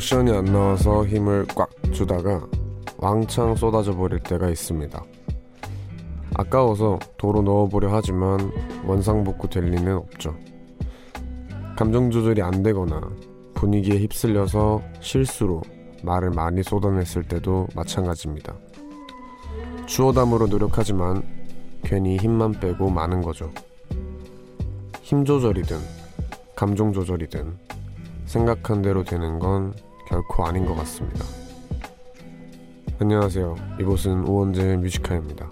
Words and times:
로션이 0.00 0.30
안 0.32 0.46
나와서 0.46 1.04
힘을 1.04 1.46
꽉 1.54 1.68
주다가 1.92 2.48
왕창 2.96 3.54
쏟아져 3.54 3.94
버릴 3.94 4.18
때가 4.20 4.48
있습니다. 4.48 5.04
아까워서 6.36 6.98
도로 7.18 7.42
넣어보려 7.42 7.92
하지만 7.92 8.50
원상복구 8.86 9.50
될 9.50 9.64
리는 9.66 9.94
없죠. 9.94 10.34
감정 11.76 12.10
조절이 12.10 12.40
안 12.40 12.62
되거나 12.62 13.10
분위기에 13.52 13.98
휩쓸려서 13.98 14.80
실수로 15.00 15.60
말을 16.02 16.30
많이 16.30 16.62
쏟아냈을 16.62 17.24
때도 17.24 17.66
마찬가지입니다. 17.74 18.54
주어담으로 19.84 20.46
노력하지만 20.46 21.22
괜히 21.82 22.16
힘만 22.16 22.52
빼고 22.52 22.88
마는 22.88 23.20
거죠. 23.20 23.50
힘 25.02 25.26
조절이든 25.26 25.76
감정 26.56 26.90
조절이든 26.90 27.54
생각한 28.24 28.80
대로 28.80 29.04
되는 29.04 29.38
건 29.38 29.74
결코 30.09 30.45
아닌 30.45 30.65
것 30.65 30.75
같습니다. 30.75 31.25
안녕하세요. 32.99 33.55
이곳은 33.79 34.23
우원재 34.25 34.77
뮤지카입니다. 34.77 35.49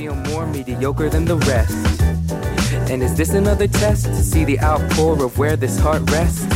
feel 0.00 0.14
more 0.14 0.46
mediocre 0.46 1.10
than 1.10 1.26
the 1.26 1.36
rest. 1.44 2.00
And 2.90 3.02
is 3.02 3.14
this 3.16 3.34
another 3.34 3.66
test 3.66 4.06
to 4.06 4.14
see 4.14 4.44
the 4.44 4.58
outpour 4.60 5.22
of 5.22 5.38
where 5.38 5.56
this 5.56 5.78
heart 5.78 6.10
rests? 6.10 6.46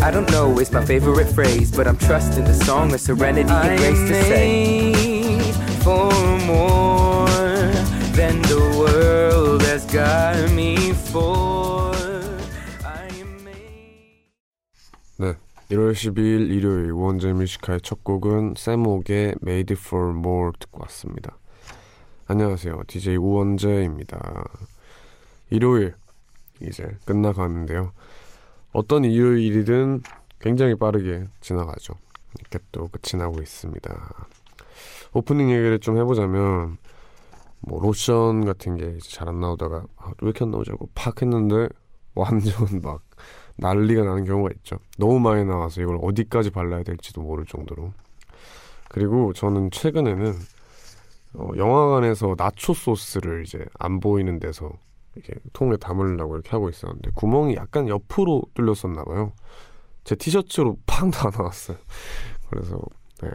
I 0.00 0.10
don't 0.10 0.30
know, 0.30 0.58
it's 0.58 0.72
my 0.72 0.82
favorite 0.82 1.28
phrase, 1.28 1.70
but 1.70 1.86
I'm 1.86 1.98
trusting 1.98 2.44
the 2.44 2.54
song 2.54 2.94
of 2.94 3.00
serenity 3.00 3.50
and 3.50 3.78
grace 3.78 4.08
to 4.08 4.14
say. 4.24 4.92
For 5.82 6.10
more 6.46 7.28
than 8.16 8.40
the 8.42 8.74
world 8.78 9.60
has 9.62 9.84
got 9.84 10.50
me 10.52 10.94
for. 10.94 11.57
1월 15.71 15.91
12일 15.91 16.49
일요일 16.49 16.91
원제 16.91 17.31
뮤지카의 17.33 17.81
첫 17.81 18.03
곡은 18.03 18.55
세목의 18.57 19.35
Made 19.43 19.77
for 19.79 20.09
More 20.17 20.51
듣고 20.59 20.81
왔습니다. 20.81 21.37
안녕하세요. 22.25 22.81
DJ 22.87 23.17
우원재입니다. 23.17 24.43
일요일 25.51 25.93
이제 26.61 26.97
끝나가는데요. 27.05 27.91
어떤 28.71 29.05
일요일이든 29.05 30.01
굉장히 30.39 30.75
빠르게 30.75 31.25
지나가죠. 31.41 31.93
이렇게 32.39 32.59
또 32.71 32.87
끝이 32.87 33.19
나고 33.21 33.39
있습니다. 33.41 34.25
오프닝 35.13 35.51
얘기를 35.51 35.79
좀 35.79 35.97
해보자면 35.97 36.77
뭐 37.59 37.79
로션 37.79 38.45
같은 38.45 38.75
게 38.77 38.97
잘 39.03 39.27
안 39.29 39.39
나오다가 39.39 39.83
아, 39.97 40.07
왜 40.21 40.29
이렇게 40.29 40.45
안 40.45 40.51
나오자고 40.51 40.89
팍 40.95 41.21
했는데 41.21 41.67
완전 42.15 42.81
막 42.81 43.01
난리가 43.59 44.03
나는 44.03 44.25
경우가 44.25 44.49
있죠. 44.57 44.77
너무 44.97 45.19
많이 45.19 45.45
나와서 45.45 45.81
이걸 45.81 45.97
어디까지 46.01 46.49
발라야 46.51 46.83
될지도 46.83 47.21
모를 47.21 47.45
정도로. 47.45 47.93
그리고 48.89 49.33
저는 49.33 49.71
최근에는 49.71 50.33
어, 51.35 51.49
영화관에서 51.57 52.35
나초 52.37 52.73
소스를 52.73 53.43
이제 53.45 53.63
안 53.77 53.99
보이는 53.99 54.39
데서 54.39 54.71
이렇게 55.15 55.33
통에 55.53 55.77
담으려고 55.77 56.35
이렇게 56.35 56.49
하고 56.51 56.69
있었는데 56.69 57.11
구멍이 57.15 57.55
약간 57.55 57.87
옆으로 57.87 58.43
뚫렸었나 58.55 59.03
봐요. 59.03 59.33
제 60.03 60.15
티셔츠로 60.15 60.77
팡 60.87 61.11
다 61.11 61.29
나왔어요. 61.29 61.77
그래서 62.49 62.79
네, 63.21 63.29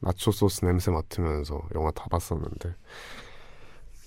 나초 0.00 0.30
소스 0.30 0.64
냄새 0.64 0.90
맡으면서 0.90 1.60
영화 1.74 1.90
다 1.90 2.06
봤었는데 2.10 2.74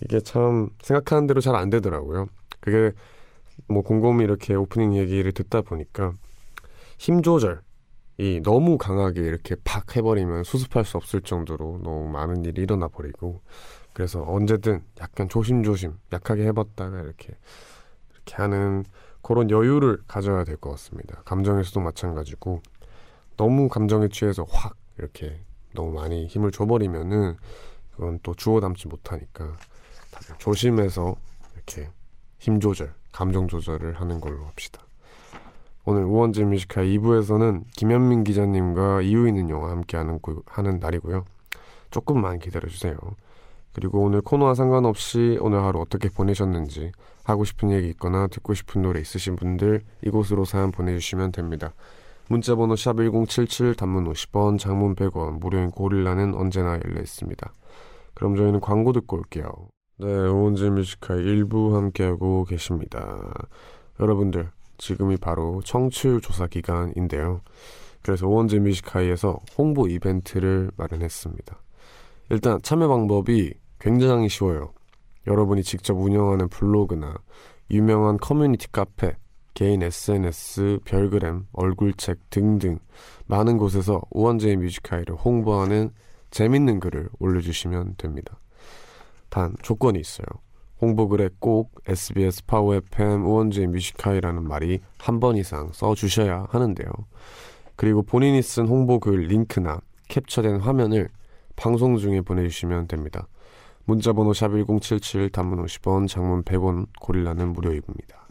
이게 0.05 0.19
참 0.21 0.69
생각하는 0.81 1.27
대로 1.27 1.41
잘 1.41 1.55
안 1.55 1.69
되더라고요. 1.69 2.27
그게 2.59 2.91
뭐 3.67 3.81
곰곰이 3.81 4.23
이렇게 4.23 4.55
오프닝 4.55 4.95
얘기를 4.95 5.31
듣다 5.31 5.61
보니까 5.61 6.13
힘 6.97 7.21
조절이 7.21 8.41
너무 8.43 8.77
강하게 8.77 9.21
이렇게 9.21 9.55
팍 9.63 9.95
해버리면 9.95 10.43
수습할 10.43 10.85
수 10.85 10.97
없을 10.97 11.21
정도로 11.21 11.79
너무 11.83 12.09
많은 12.09 12.45
일이 12.45 12.61
일어나 12.61 12.87
버리고 12.87 13.41
그래서 13.93 14.23
언제든 14.27 14.83
약간 15.01 15.29
조심조심 15.29 15.93
약하게 16.11 16.45
해봤다가 16.47 17.01
이렇게 17.01 17.35
이렇게 18.13 18.35
하는 18.35 18.83
그런 19.21 19.49
여유를 19.49 19.99
가져야 20.07 20.43
될 20.43 20.57
것 20.57 20.71
같습니다. 20.71 21.21
감정에서도 21.25 21.79
마찬가지고 21.79 22.61
너무 23.37 23.69
감정에 23.69 24.07
취해서 24.09 24.45
확 24.49 24.75
이렇게 24.97 25.39
너무 25.73 25.91
많이 25.93 26.27
힘을 26.27 26.51
줘버리면은 26.51 27.37
그건 27.91 28.19
또 28.23 28.33
주워 28.35 28.59
담지 28.59 28.87
못하니까 28.87 29.55
조심해서 30.39 31.15
이렇게 31.55 31.89
힘 32.39 32.59
조절, 32.59 32.93
감정 33.13 33.47
조절을 33.47 34.01
하는 34.01 34.19
걸로 34.19 34.43
합시다. 34.45 34.81
오늘 35.85 36.03
우원재 36.03 36.43
뮤지카 36.45 36.81
2부에서는 36.81 37.63
김현민 37.75 38.23
기자님과 38.23 39.01
이유 39.01 39.27
있는 39.27 39.49
영화 39.49 39.69
함께 39.69 39.97
하는, 39.97 40.79
날이고요. 40.79 41.25
조금만 41.91 42.39
기다려주세요. 42.39 42.97
그리고 43.73 44.01
오늘 44.01 44.21
코너와 44.21 44.55
상관없이 44.55 45.37
오늘 45.41 45.63
하루 45.63 45.81
어떻게 45.81 46.09
보내셨는지 46.09 46.91
하고 47.23 47.43
싶은 47.43 47.71
얘기 47.71 47.89
있거나 47.89 48.27
듣고 48.27 48.53
싶은 48.53 48.81
노래 48.81 48.99
있으신 48.99 49.35
분들 49.35 49.81
이곳으로 50.05 50.45
사연 50.45 50.71
보내주시면 50.71 51.31
됩니다. 51.31 51.73
문자번호 52.29 52.75
샵 52.75 52.97
1077 52.97 53.75
단문 53.75 54.11
50원 54.11 54.57
장문 54.57 54.95
100원 54.95 55.39
무료인 55.39 55.71
고릴라는 55.71 56.35
언제나 56.35 56.79
열려 56.85 57.01
있습니다. 57.01 57.51
그럼 58.13 58.35
저희는 58.35 58.61
광고 58.61 58.93
듣고 58.93 59.17
올게요. 59.17 59.51
네, 59.97 60.07
오은재 60.07 60.71
뮤지컬 60.71 61.23
일부 61.23 61.75
함께하고 61.75 62.45
계십니다. 62.45 63.31
여러분들 63.99 64.49
지금이 64.79 65.17
바로 65.17 65.61
청취율 65.63 66.19
조사 66.19 66.47
기간인데요. 66.47 67.41
그래서 68.01 68.27
오원재 68.27 68.59
뮤지카이에서 68.59 69.39
홍보 69.55 69.87
이벤트를 69.87 70.71
마련했습니다. 70.77 71.61
일단 72.31 72.59
참여 72.63 72.87
방법이 72.87 73.53
굉장히 73.79 74.29
쉬워요. 74.29 74.73
여러분이 75.27 75.61
직접 75.61 75.93
운영하는 75.93 76.49
블로그나 76.49 77.15
유명한 77.69 78.17
커뮤니티 78.17 78.71
카페, 78.71 79.15
개인 79.53 79.83
SNS, 79.83 80.79
별그램, 80.85 81.45
얼굴책 81.53 82.31
등등 82.31 82.79
많은 83.27 83.57
곳에서 83.59 84.01
우원재의 84.09 84.57
Music 84.57 84.80
High를 84.80 85.15
홍보하는 85.15 85.91
재밌는 86.31 86.79
글을 86.79 87.09
올려주시면 87.19 87.95
됩니다. 87.97 88.39
단 89.33 89.55
조건이 89.63 89.99
있어요. 89.99 90.27
홍보글에 90.79 91.29
꼭 91.39 91.71
SBS 91.87 92.45
파워 92.45 92.75
FM 92.75 93.25
우원재의 93.25 93.65
Music 93.65 93.93
High라는 93.93 94.47
말이 94.47 94.79
한 94.99 95.19
번 95.19 95.37
이상 95.37 95.71
써주셔야 95.73 96.45
하는데요. 96.51 96.87
그리고 97.75 98.03
본인이 98.03 98.43
쓴 98.43 98.67
홍보글 98.67 99.21
링크나 99.21 99.81
캡처된 100.09 100.59
화면을 100.59 101.09
방송 101.55 101.97
중에 101.97 102.21
보내주시면 102.21 102.87
됩니다. 102.87 103.27
문자번호 103.85 104.33
샵1077 104.33 105.31
단문 105.31 105.65
50원 105.65 106.07
장문 106.07 106.43
100원 106.43 106.85
고릴라는 107.01 107.53
무료입니다. 107.53 108.27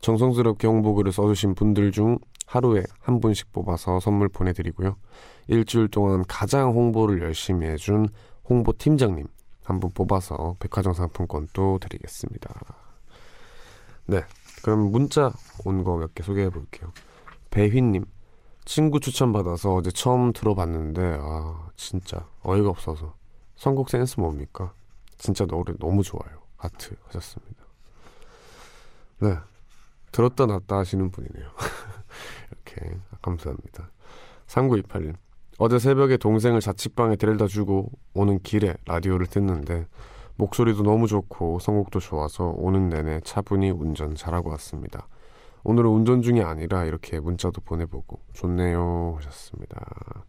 정성스럽게 0.00 0.68
홍보글을 0.68 1.10
써주신 1.10 1.56
분들 1.56 1.90
중 1.90 2.18
하루에 2.46 2.84
한 3.00 3.18
분씩 3.18 3.50
뽑아서 3.50 3.98
선물 3.98 4.28
보내드리고요. 4.28 4.94
일주일 5.48 5.88
동안 5.88 6.22
가장 6.28 6.70
홍보를 6.70 7.20
열심히 7.20 7.66
해준 7.66 8.06
홍보팀장님 8.48 9.26
한 9.66 9.80
분 9.80 9.90
뽑아서 9.92 10.56
백화점 10.60 10.92
상품권도 10.94 11.78
드리겠습니다. 11.80 12.54
네, 14.06 14.22
그럼 14.62 14.90
문자 14.92 15.32
온 15.64 15.82
거 15.84 15.96
몇 15.98 16.14
개 16.14 16.22
소개해 16.22 16.50
볼게요. 16.50 16.92
배휘님 17.50 18.04
친구 18.64 19.00
추천받아서 19.00 19.74
어제 19.74 19.90
처음 19.90 20.32
들어봤는데 20.32 21.18
아 21.20 21.68
진짜 21.76 22.28
어이가 22.42 22.68
없어서 22.70 23.14
선곡 23.56 23.90
센스 23.90 24.20
뭡니까? 24.20 24.72
진짜 25.18 25.46
노래 25.46 25.72
너무 25.78 26.02
좋아요. 26.02 26.42
하트 26.56 26.96
하셨습니다. 27.06 27.64
네 29.20 29.36
들었다 30.12 30.46
놨다 30.46 30.76
하시는 30.78 31.10
분이네요. 31.10 31.50
이렇게 32.52 32.98
감사합니다. 33.22 33.90
3928님 34.46 35.16
어제 35.58 35.78
새벽에 35.78 36.18
동생을 36.18 36.60
자취방에 36.60 37.16
데려다 37.16 37.46
주고 37.46 37.90
오는 38.12 38.38
길에 38.42 38.76
라디오를 38.84 39.26
듣는데 39.26 39.86
목소리도 40.36 40.82
너무 40.82 41.06
좋고 41.06 41.60
선곡도 41.60 41.98
좋아서 42.00 42.52
오는 42.56 42.90
내내 42.90 43.20
차분히 43.20 43.70
운전 43.70 44.14
잘하고 44.14 44.50
왔습니다. 44.50 45.08
오늘은 45.64 45.90
운전 45.90 46.20
중이 46.20 46.42
아니라 46.42 46.84
이렇게 46.84 47.18
문자도 47.18 47.62
보내보고 47.62 48.20
좋네요 48.34 49.14
하셨습니다. 49.16 50.24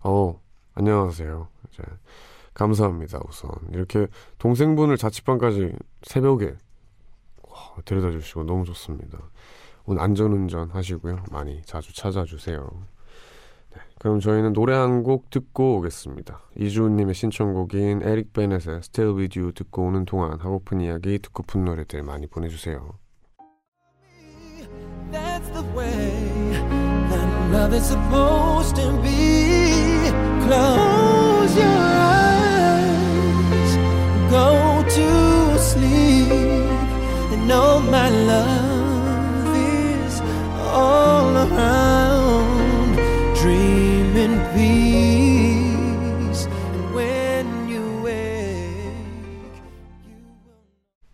어 0.00 0.40
안녕하세요. 0.74 1.46
이제 1.68 1.84
감사합니다 2.54 3.20
우선 3.28 3.50
이렇게 3.70 4.08
동생분을 4.38 4.96
자취방까지 4.96 5.72
새벽에 6.02 6.56
와, 7.48 7.76
데려다 7.84 8.10
주시고 8.10 8.42
너무 8.42 8.64
좋습니다. 8.64 9.18
오늘 9.84 10.02
안전운전 10.02 10.70
하시고요 10.70 11.22
많이 11.30 11.62
자주 11.62 11.94
찾아주세요. 11.94 12.91
네, 13.74 13.80
그럼 13.98 14.20
저희는 14.20 14.52
노래 14.52 14.74
한 14.74 15.02
곡 15.02 15.30
듣고 15.30 15.78
오겠습니다. 15.78 16.40
이주은님의 16.58 17.14
신청곡인 17.14 18.02
에릭 18.02 18.32
베넷의 18.32 18.76
Still 18.76 19.16
With 19.16 19.38
You 19.38 19.52
듣고 19.52 19.86
오는 19.86 20.04
동안 20.04 20.38
하고픈 20.40 20.80
이야기 20.80 21.18
듣고픈 21.18 21.64
노래들 21.64 22.02
많이 22.02 22.26
보내주세요. 22.26 22.98
know 37.52 37.80
my 37.80 38.08
love 38.08 39.54
is 39.56 40.20
all 40.74 41.36
around. 41.36 42.21
Peace, 44.54 46.48
when 46.94 47.46
you 47.70 48.04
wake. 48.04 49.62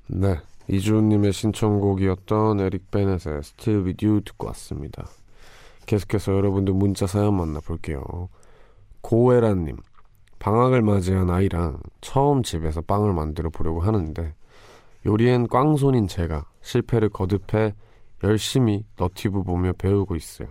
네, 0.08 0.36
이주님의 0.68 1.32
신청곡이었던 1.32 2.60
에릭 2.60 2.90
베넷의 2.90 3.38
Still 3.38 3.84
With 3.84 4.04
You 4.06 4.20
듣고 4.22 4.48
왔습니다. 4.48 5.06
계속해서 5.86 6.32
여러분들 6.32 6.74
문자 6.74 7.06
사연 7.06 7.36
만나볼게요. 7.36 8.02
고에라님, 9.00 9.76
방학을 10.38 10.82
맞이한 10.82 11.30
아이랑 11.30 11.80
처음 12.00 12.42
집에서 12.42 12.80
빵을 12.80 13.12
만들어 13.14 13.50
보려고 13.50 13.80
하는데 13.80 14.34
요리엔 15.06 15.48
꽝손인 15.48 16.08
제가 16.08 16.44
실패를 16.60 17.08
거듭해 17.08 17.74
열심히 18.24 18.84
너티브 18.96 19.44
보며 19.44 19.72
배우고 19.72 20.16
있어요. 20.16 20.48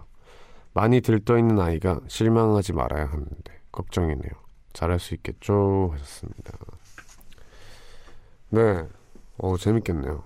많이 0.78 1.02
들떠있는 1.02 1.60
아이가 1.60 2.00
실망하지 2.08 2.74
말아야 2.74 3.08
하는데 3.08 3.62
걱정이네요. 3.72 4.30
잘할 4.74 5.00
수 5.00 5.16
있겠죠? 5.16 5.90
하셨습니다. 5.92 6.56
네, 8.52 8.88
어, 9.40 9.58
재밌겠네요. 9.58 10.24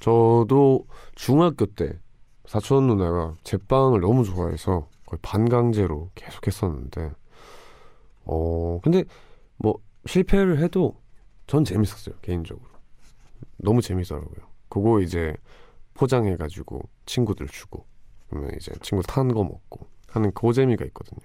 저도 0.00 0.86
중학교 1.14 1.66
때 1.66 1.98
사촌 2.46 2.86
누나가 2.86 3.34
제빵을 3.44 4.00
너무 4.00 4.24
좋아해서 4.24 4.88
거의 5.04 5.18
반강제로 5.20 6.08
계속 6.14 6.46
했었는데, 6.46 7.12
어, 8.24 8.80
근데 8.82 9.04
뭐 9.58 9.74
실패를 10.06 10.60
해도 10.60 10.98
전 11.46 11.62
재밌었어요, 11.62 12.14
개인적으로. 12.22 12.70
너무 13.58 13.82
재밌더라고요. 13.82 14.46
그거 14.70 15.02
이제 15.02 15.36
포장해가지고 15.92 16.80
친구들 17.04 17.48
주고, 17.48 17.84
그러면 18.30 18.52
이제 18.56 18.72
친구 18.80 19.02
탄 19.02 19.28
거 19.28 19.44
먹고 19.44 19.86
하는 20.08 20.32
그 20.32 20.52
재미가 20.52 20.84
있거든요. 20.86 21.20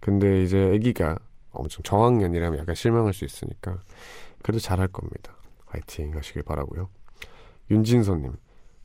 근데 0.00 0.42
이제 0.42 0.72
아기가 0.74 1.18
엄청 1.50 1.82
저학년이라면 1.82 2.58
약간 2.58 2.74
실망할 2.74 3.14
수 3.14 3.24
있으니까 3.24 3.78
그래도 4.42 4.58
잘할 4.60 4.88
겁니다. 4.88 5.36
화이팅 5.66 6.14
하시길 6.14 6.42
바라고요. 6.42 6.88
윤진서님, 7.70 8.32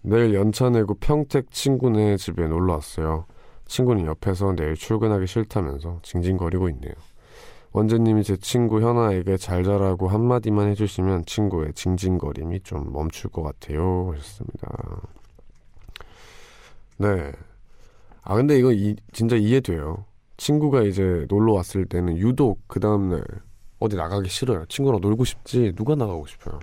내일 0.02 0.34
연차 0.34 0.70
내고 0.70 0.94
평택 0.96 1.52
친구네 1.52 2.18
집에 2.18 2.48
놀러 2.48 2.74
왔어요. 2.74 3.26
친구는 3.66 4.06
옆에서 4.06 4.54
내일 4.56 4.76
출근하기 4.76 5.28
싫다면서 5.28 6.00
징징거리고 6.04 6.70
있네요. 6.70 6.94
원재님이 7.72 8.24
제 8.24 8.36
친구 8.38 8.82
현아에게 8.82 9.38
잘 9.38 9.64
자라고 9.64 10.08
한마디만 10.08 10.70
해주시면 10.70 11.26
친구의 11.26 11.74
징징거림이 11.74 12.62
좀 12.62 12.92
멈출 12.92 13.30
것 13.30 13.44
같아요. 13.44 14.12
하셨습니다. 14.14 14.70
네. 17.00 17.32
아, 18.24 18.36
근데 18.36 18.60
이거 18.60 18.74
이, 18.74 18.96
진짜 19.14 19.38
이해돼요. 19.38 20.06
친구가 20.36 20.84
이제 20.84 21.26
놀러 21.30 21.54
왔을 21.54 21.86
때는 21.86 22.18
유독 22.18 22.60
그 22.68 22.80
다음날 22.82 23.24
어디 23.80 23.96
나가기 23.96 24.30
싫어요. 24.30 24.66
친구랑 24.66 25.00
놀고 25.00 25.24
싶지 25.24 25.74
누가 25.76 25.96
나가고 25.96 26.28
싶어요. 26.28 26.60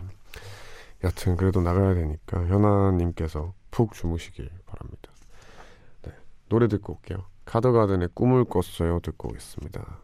여튼 1.05 1.37
그래도 1.37 1.63
나가야 1.63 1.95
되니까 1.95 2.47
현아님께서 2.47 3.55
푹 3.71 3.95
주무시길 3.95 4.51
바랍니다. 4.67 5.11
네, 6.03 6.13
노래 6.49 6.69
듣고 6.69 6.95
올게요. 6.95 7.25
카더가든의 7.47 8.11
꿈을 8.15 8.45
꿨어요 8.45 9.01
듣고 9.01 9.29
오겠습니다. 9.29 10.01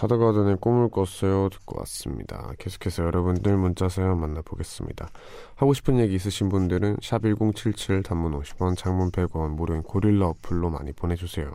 카더가든의 0.00 0.56
꿈을 0.62 0.88
꿨어요 0.88 1.50
듣고 1.50 1.78
왔습니다. 1.80 2.52
계속해서 2.58 3.04
여러분들 3.04 3.58
문자 3.58 3.90
사연 3.90 4.18
만나보겠습니다. 4.18 5.10
하고 5.56 5.74
싶은 5.74 5.98
얘기 5.98 6.14
있으신 6.14 6.48
분들은 6.48 6.96
샵 7.02 7.20
1077 7.20 8.02
단문 8.02 8.32
50원 8.40 8.78
장문 8.78 9.10
100원 9.10 9.50
무료인 9.50 9.82
고릴라 9.82 10.28
어플로 10.28 10.70
많이 10.70 10.94
보내주세요. 10.94 11.52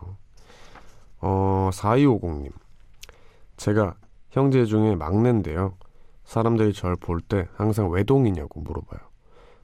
어, 1.21 1.71
4250님 1.73 2.51
제가 3.57 3.95
형제 4.29 4.65
중에 4.65 4.95
막내인데요. 4.95 5.75
사람들이 6.25 6.73
절볼때 6.73 7.47
항상 7.55 7.89
외동이냐고 7.89 8.61
물어봐요. 8.61 8.99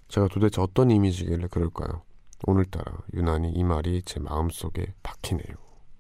제가 0.08 0.28
도대체 0.28 0.60
어떤 0.60 0.90
이미지길래 0.90 1.50
그럴까요? 1.52 2.02
오늘따라 2.48 2.98
유난히 3.14 3.52
이 3.52 3.64
말이 3.64 4.02
제 4.02 4.20
마음속에 4.20 4.96
박히네요. 5.04 5.56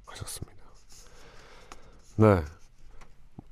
하셨습니다. 0.07 0.57
네. 2.15 2.41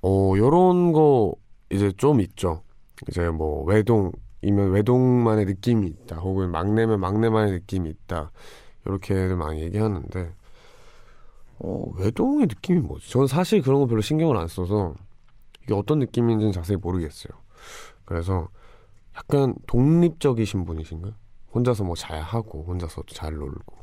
어, 0.01 0.33
요런 0.37 0.93
거 0.93 1.35
이제 1.69 1.91
좀 1.97 2.21
있죠. 2.21 2.63
이제 3.07 3.29
뭐 3.29 3.63
외동이면 3.65 4.71
외동만의 4.71 5.45
느낌이 5.45 5.87
있다. 5.87 6.17
혹은 6.17 6.51
막내면 6.51 6.99
막내만의 6.99 7.53
느낌이 7.53 7.89
있다. 7.89 8.31
이렇게들 8.85 9.35
많이 9.35 9.61
얘기하는데 9.61 10.33
어, 11.59 11.83
외동의 11.97 12.47
느낌이 12.47 12.79
뭐지? 12.79 13.09
저는 13.09 13.27
사실 13.27 13.61
그런 13.61 13.81
거 13.81 13.87
별로 13.87 14.01
신경을 14.01 14.37
안 14.37 14.47
써서 14.47 14.93
이게 15.63 15.73
어떤 15.73 15.99
느낌인지는 15.99 16.53
자세히 16.53 16.77
모르겠어요. 16.77 17.31
그래서 18.05 18.47
약간 19.15 19.53
독립적이신 19.67 20.65
분이신가? 20.65 21.11
혼자서 21.53 21.83
뭐 21.83 21.95
잘 21.95 22.21
하고 22.21 22.63
혼자서도 22.67 23.13
잘 23.13 23.33
놀고 23.33 23.77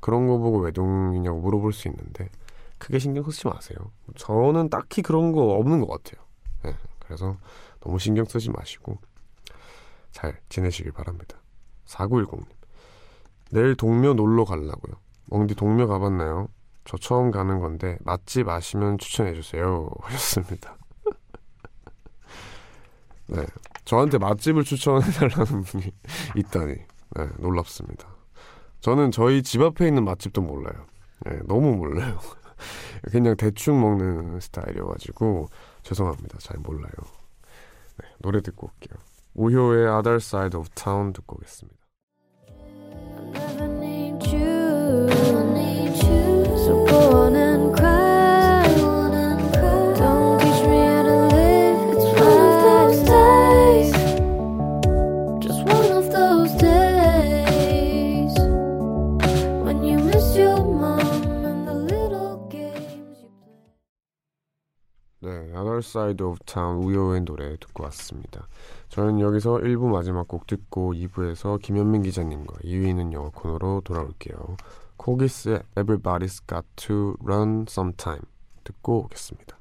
그런 0.00 0.26
거 0.26 0.38
보고 0.38 0.60
외동이냐고 0.60 1.40
물어볼 1.40 1.72
수 1.72 1.88
있는데 1.88 2.30
크게 2.78 2.98
신경 2.98 3.24
쓰지 3.24 3.46
마세요. 3.48 3.76
저는 4.16 4.70
딱히 4.70 5.02
그런 5.02 5.32
거 5.32 5.42
없는 5.54 5.80
것 5.80 5.88
같아요. 5.88 6.24
네, 6.64 6.76
그래서 7.00 7.36
너무 7.80 7.98
신경 7.98 8.24
쓰지 8.24 8.50
마시고 8.50 8.98
잘 10.10 10.38
지내시길 10.48 10.92
바랍니다. 10.92 11.38
4910님. 11.86 12.46
내일 13.50 13.74
동묘 13.74 14.14
놀러 14.14 14.44
가려고요. 14.44 14.96
멍디 15.26 15.54
동묘 15.54 15.86
가봤나요? 15.86 16.48
저 16.84 16.96
처음 16.96 17.30
가는 17.30 17.60
건데 17.60 17.98
맛집 18.00 18.48
아시면 18.48 18.98
추천해주세요. 18.98 19.90
하셨습니다. 20.00 20.76
네, 23.26 23.44
저한테 23.84 24.16
맛집을 24.18 24.64
추천해달라는 24.64 25.62
분이 25.62 25.92
있다니 26.36 26.74
네, 26.74 27.28
놀랍습니다. 27.38 28.08
저는 28.80 29.10
저희 29.10 29.42
집 29.42 29.60
앞에 29.60 29.86
있는 29.86 30.04
맛집도 30.04 30.40
몰라요. 30.40 30.86
네, 31.26 31.38
너무 31.46 31.76
몰라요. 31.76 32.18
그냥 33.10 33.36
대충 33.36 33.80
먹는 33.80 34.40
스타일이어가지고 34.40 35.48
죄송합니다. 35.82 36.38
잘 36.38 36.58
몰라요. 36.58 36.92
네, 38.00 38.08
노래 38.18 38.40
듣고 38.40 38.68
올게요. 38.68 38.98
우효의 39.34 39.86
Other 39.88 40.16
Side 40.16 40.58
of 40.58 40.68
Town 40.74 41.12
듣고 41.12 41.36
오겠습니다. 41.36 41.78
Town 66.48 66.82
우효의 66.82 67.20
노래 67.22 67.56
듣고 67.58 67.84
왔습니다. 67.84 68.48
저는 68.88 69.20
여기서 69.20 69.58
1부 69.58 69.90
마지막 69.90 70.26
곡 70.26 70.46
듣고 70.46 70.94
2부에서 70.94 71.60
김현민 71.60 72.02
기자님과 72.02 72.56
2위는 72.64 73.12
영어 73.12 73.30
코너로 73.30 73.82
돌아올게요. 73.84 74.56
코기스의 74.96 75.62
Everybody's 75.76 76.40
Got 76.48 76.66
to 76.76 77.14
Run 77.22 77.66
Sometime 77.68 78.22
듣고 78.64 79.04
오겠습니다. 79.04 79.57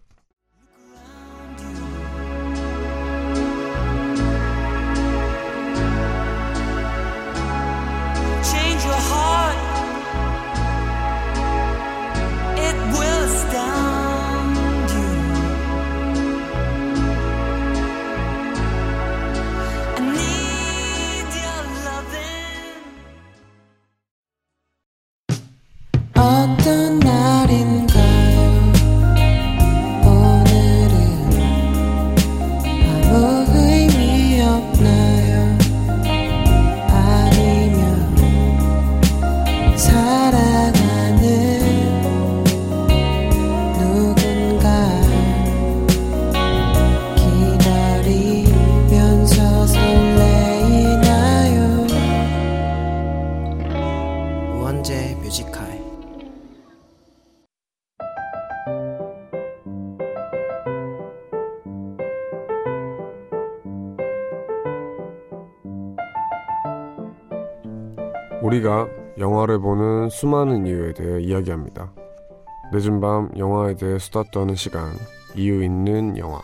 우리가 68.48 68.88
영화를 69.18 69.60
보는 69.60 70.08
수많은 70.10 70.66
이유에 70.66 70.94
대해 70.94 71.22
이야기합니다. 71.22 71.92
늦은 72.72 73.02
밤 73.02 73.30
영화에 73.38 73.76
대해 73.76 74.00
수다 74.00 74.24
떠는 74.32 74.56
시간, 74.56 74.94
이유 75.36 75.62
있는 75.62 76.18
영화. 76.18 76.40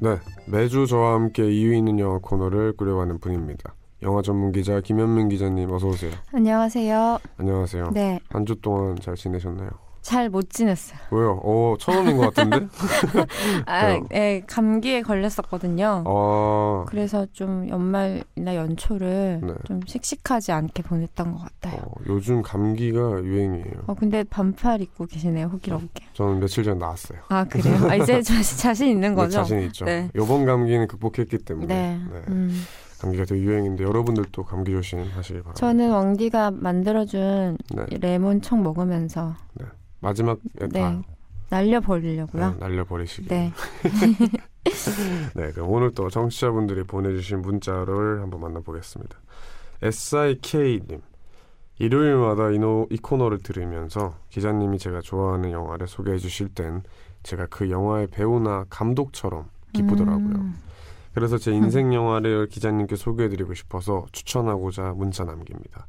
네, 0.00 0.16
매주 0.46 0.86
저와 0.86 1.12
함께 1.14 1.50
이유 1.50 1.74
있는 1.74 1.98
영화 1.98 2.18
코너를 2.18 2.74
꾸려가는 2.76 3.18
분입니다. 3.18 3.74
영화 4.02 4.22
전문 4.22 4.52
기자 4.52 4.80
김현민 4.80 5.28
기자님 5.28 5.70
어서 5.72 5.88
오세요. 5.88 6.12
안녕하세요. 6.32 7.18
안녕하세요. 7.36 7.90
네, 7.92 8.18
한 8.30 8.46
주 8.46 8.54
동안 8.62 8.96
잘 8.96 9.14
지내셨나요? 9.14 9.68
잘 10.06 10.30
못 10.30 10.50
지냈어요. 10.50 11.00
왜요? 11.10 11.40
어, 11.42 11.74
처음인 11.80 12.16
것 12.16 12.32
같은데? 12.32 12.68
아? 13.66 13.98
네, 14.08 14.40
감기에 14.46 15.02
걸렸었거든요. 15.02 16.04
아, 16.06 16.84
그래서 16.86 17.26
좀 17.32 17.68
연말이나 17.68 18.54
연초를 18.54 19.40
네. 19.42 19.52
좀 19.64 19.80
씩씩하지 19.84 20.52
않게 20.52 20.84
보냈던 20.84 21.32
것 21.32 21.40
같아요. 21.42 21.80
어, 21.82 21.94
요즘 22.08 22.42
감기가 22.42 23.00
유행이에요. 23.24 23.82
어, 23.88 23.94
근데 23.94 24.22
반팔 24.22 24.80
입고 24.80 25.06
계시네요, 25.06 25.48
호기롭게. 25.48 26.04
저는 26.12 26.38
며칠 26.38 26.62
전에 26.62 26.78
나왔어요. 26.78 27.18
아, 27.28 27.42
그래요? 27.42 27.76
아, 27.90 27.96
이제 27.96 28.22
자, 28.22 28.34
자신 28.40 28.86
있는 28.86 29.08
네, 29.10 29.14
거죠? 29.16 29.38
자신 29.38 29.58
있죠. 29.62 29.86
네. 29.86 30.08
요번 30.14 30.44
감기는 30.44 30.86
극복했기 30.86 31.38
때문에 31.38 31.66
네. 31.66 32.00
네, 32.12 32.22
음. 32.28 32.62
감기가 33.00 33.24
되게 33.24 33.42
유행인데 33.42 33.82
여러분들도 33.82 34.44
감기 34.44 34.70
조심하시길 34.70 35.42
바랍니다. 35.42 35.54
저는 35.54 35.90
왕디가 35.90 36.52
만들어준 36.52 37.58
네, 37.74 37.86
레몬청 38.00 38.62
먹으면서 38.62 39.34
마지막에 40.00 40.40
네, 40.54 40.68
다 40.68 41.02
날려버리려고요. 41.48 42.50
네, 42.50 42.56
날려버리시길. 42.58 43.28
네. 43.28 43.52
네, 45.34 45.52
그럼 45.52 45.70
오늘 45.70 45.92
또 45.94 46.10
청취자분들이 46.10 46.82
보내주신 46.84 47.42
문자를 47.42 48.20
한번 48.20 48.40
만나보겠습니다. 48.40 49.16
SIK님 49.82 51.00
일요일마다 51.78 52.50
이, 52.50 52.58
노, 52.58 52.86
이 52.90 52.96
코너를 52.96 53.38
들으면서 53.38 54.14
기자님이 54.30 54.78
제가 54.78 55.00
좋아하는 55.02 55.52
영화를 55.52 55.86
소개해 55.86 56.18
주실 56.18 56.48
땐 56.48 56.82
제가 57.22 57.46
그 57.50 57.70
영화의 57.70 58.06
배우나 58.08 58.64
감독처럼 58.70 59.48
기쁘더라고요. 59.72 60.36
음, 60.36 60.54
그래서 61.12 61.38
제 61.38 61.52
인생 61.52 61.92
영화를 61.92 62.46
기자님께 62.48 62.96
소개해 62.96 63.28
드리고 63.28 63.52
싶어서 63.54 64.06
추천하고자 64.12 64.94
문자 64.96 65.24
남깁니다. 65.24 65.86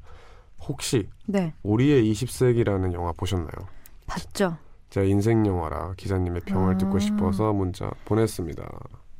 혹시 0.68 1.08
네, 1.26 1.54
우리의 1.64 2.12
20세기라는 2.12 2.94
영화 2.94 3.14
보셨나요? 3.14 3.77
봤죠? 4.08 4.58
제 4.90 5.06
인생 5.06 5.46
영화라 5.46 5.94
기자님의 5.98 6.42
평을 6.46 6.76
아. 6.76 6.78
듣고 6.78 6.98
싶어서 7.00 7.54
문자 7.54 7.92
보냈습니다. 8.06 8.64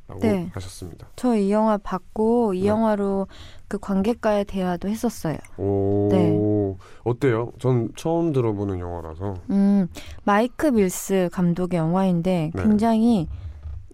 라고 0.08 0.20
네. 0.22 0.48
하셨습니다. 0.54 1.06
저 1.16 1.36
이 1.36 1.52
영화 1.52 1.76
봤고 1.76 2.54
이 2.54 2.62
네. 2.62 2.68
영화로 2.68 3.26
그 3.68 3.78
관객과의 3.78 4.46
대화도 4.46 4.88
했었어요. 4.88 5.36
오, 5.58 6.08
네. 6.10 6.34
어때요? 7.04 7.52
전 7.58 7.90
처음 7.94 8.32
들어보는 8.32 8.80
영화라서. 8.80 9.34
음, 9.50 9.86
마이크 10.24 10.66
밀스 10.68 11.28
감독의 11.30 11.78
영화인데 11.78 12.52
네. 12.54 12.62
굉장히 12.62 13.28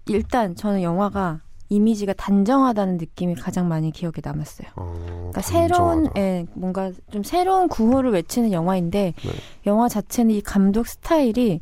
일단 0.06 0.54
저는 0.54 0.82
영화가 0.82 1.40
이미지가 1.74 2.12
단정하다는 2.14 2.96
느낌이 2.98 3.34
가장 3.34 3.68
많이 3.68 3.90
기억에 3.90 4.14
남았어요. 4.22 4.68
어, 4.76 4.92
그러니까 5.32 5.40
새로운. 5.42 6.08
예, 6.16 6.46
뭔가 6.54 6.92
좀 7.10 7.22
새로운 7.22 7.68
구호를 7.68 8.12
외치는 8.12 8.52
영화인데 8.52 9.14
네. 9.16 9.30
영화 9.66 9.88
자체는 9.88 10.34
이 10.34 10.40
감독 10.40 10.86
스타일이 10.86 11.60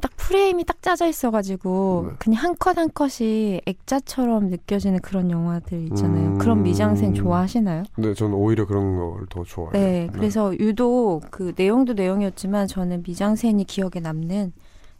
딱 0.00 0.12
프레임이 0.16 0.64
딱 0.64 0.80
짜져 0.80 1.08
있어가지고 1.08 2.06
네. 2.10 2.14
그냥 2.20 2.44
한 2.44 2.54
컷 2.56 2.78
한 2.78 2.88
컷이 2.94 3.60
액자처럼 3.66 4.46
느껴지는 4.48 5.00
그런 5.00 5.30
영화들 5.30 5.82
있잖아요. 5.88 6.28
음. 6.34 6.38
그런 6.38 6.62
미장센 6.62 7.14
좋아하시나요? 7.14 7.82
네, 7.96 8.14
저는 8.14 8.34
오히려 8.34 8.64
그런 8.66 8.96
걸 8.96 9.26
더 9.28 9.42
좋아해요. 9.42 9.72
네, 9.72 10.08
그래서 10.12 10.56
유독 10.60 11.22
그 11.32 11.52
내용도 11.56 11.94
내용이었지만 11.94 12.68
저는 12.68 13.02
미장센이 13.04 13.64
기억에 13.64 13.98
남는 14.00 14.52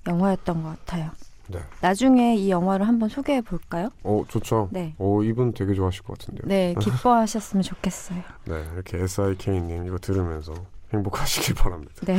영화였던 0.08 0.62
것 0.64 0.68
같아요. 0.70 1.10
네. 1.48 1.60
나중에 1.80 2.36
이 2.36 2.50
영화를 2.50 2.86
한번 2.86 3.08
소개해 3.08 3.40
볼까요? 3.42 3.88
어, 4.02 4.22
좋죠. 4.28 4.68
네. 4.70 4.94
어, 4.98 5.22
이분 5.22 5.52
되게 5.54 5.74
좋아하실 5.74 6.02
것 6.02 6.18
같은데요. 6.18 6.42
네, 6.46 6.74
기뻐하셨으면 6.80 7.62
좋겠어요. 7.62 8.20
네, 8.46 8.64
이렇게 8.74 8.98
SIK님 9.02 9.86
이거 9.86 9.98
들으면서 9.98 10.52
행복하시길 10.92 11.54
바랍니다. 11.56 11.92
네. 12.06 12.18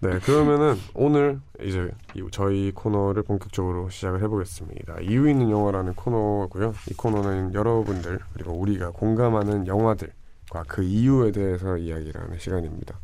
네, 0.00 0.18
그러면은 0.20 0.76
오늘 0.94 1.40
이제 1.62 1.90
이- 2.14 2.22
저희 2.30 2.70
코너를 2.72 3.22
본격적으로 3.22 3.88
시작을 3.90 4.22
해보겠습니다. 4.22 5.00
이유 5.02 5.28
있는 5.28 5.50
영화라는 5.50 5.94
코너고요. 5.94 6.74
이 6.90 6.94
코너는 6.94 7.54
여러분들 7.54 8.18
그리고 8.32 8.52
우리가 8.52 8.90
공감하는 8.90 9.66
영화들과 9.66 10.64
그 10.68 10.82
이유에 10.82 11.32
대해서 11.32 11.76
이야기를 11.76 12.20
하는 12.20 12.38
시간입니다. 12.38 12.98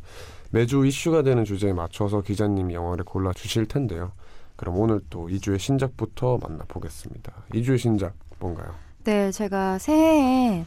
매주 0.51 0.83
이슈가 0.83 1.21
되는 1.21 1.45
주제에 1.45 1.73
맞춰서 1.73 2.21
기자님이 2.21 2.73
영화를 2.73 3.05
골라 3.05 3.31
주실 3.33 3.67
텐데요. 3.67 4.11
그럼 4.59 4.77
오늘 4.77 4.99
또 5.09 5.29
2주의 5.29 5.57
신작부터 5.57 6.37
만나보겠습니다. 6.41 7.31
2주의 7.53 7.77
신작 7.77 8.13
뭔가요? 8.39 8.73
네, 9.05 9.31
제가 9.31 9.77
새해에 9.77 10.65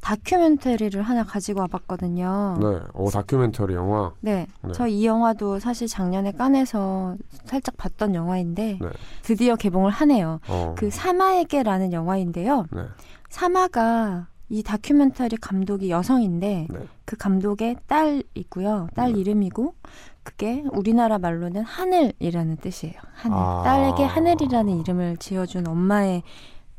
다큐멘터리를 0.00 1.02
하나 1.02 1.22
가지고 1.22 1.60
와봤거든요. 1.60 2.56
네, 2.62 2.80
오 2.94 3.10
다큐멘터리 3.10 3.74
영화. 3.74 4.12
네, 4.20 4.46
네. 4.62 4.72
저 4.72 4.86
이 4.86 5.04
영화도 5.04 5.58
사실 5.58 5.86
작년에 5.86 6.32
깐에서 6.32 7.16
살짝 7.44 7.76
봤던 7.76 8.14
영화인데 8.14 8.78
네. 8.80 8.88
드디어 9.22 9.54
개봉을 9.56 9.90
하네요. 9.90 10.40
어, 10.48 10.74
그 10.78 10.88
사마에게라는 10.90 11.92
영화인데요. 11.92 12.64
네, 12.72 12.82
사마가 13.28 14.28
이 14.48 14.62
다큐멘터리 14.62 15.36
감독이 15.36 15.90
여성인데 15.90 16.68
네. 16.70 16.78
그 17.04 17.16
감독의 17.16 17.76
딸이고요. 17.86 18.88
딸 18.94 19.12
네. 19.12 19.20
이름이고 19.20 19.74
그게 20.22 20.64
우리나라 20.72 21.18
말로는 21.18 21.62
하늘이라는 21.62 22.56
뜻이에요. 22.56 22.94
하늘. 23.14 23.36
아. 23.36 23.62
딸에게 23.64 24.04
하늘이라는 24.04 24.80
이름을 24.80 25.16
지어준 25.18 25.66
엄마의 25.68 26.22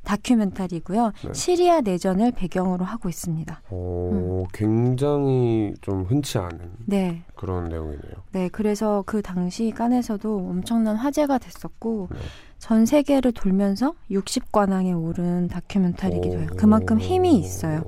다큐멘터리고요. 0.03 1.11
네. 1.25 1.33
시리아 1.33 1.81
내전을 1.81 2.31
배경으로 2.31 2.85
하고 2.85 3.09
있습니다. 3.09 3.61
오, 3.71 4.47
굉장히 4.53 5.73
좀 5.81 6.03
흔치 6.03 6.37
않은 6.37 6.59
네. 6.85 7.23
그런 7.35 7.65
내용이네요. 7.65 8.13
네, 8.31 8.47
그래서 8.49 9.03
그 9.05 9.21
당시 9.21 9.71
깐에서도 9.71 10.33
엄청난 10.37 10.95
화제가 10.95 11.37
됐었고 11.39 12.07
네. 12.11 12.17
전 12.59 12.85
세계를 12.85 13.31
돌면서 13.33 13.93
60관왕에 14.11 14.99
오른 15.01 15.47
다큐멘터리이기도 15.47 16.39
해요. 16.39 16.47
오. 16.51 16.55
그만큼 16.55 16.99
힘이 16.99 17.37
있어요. 17.37 17.83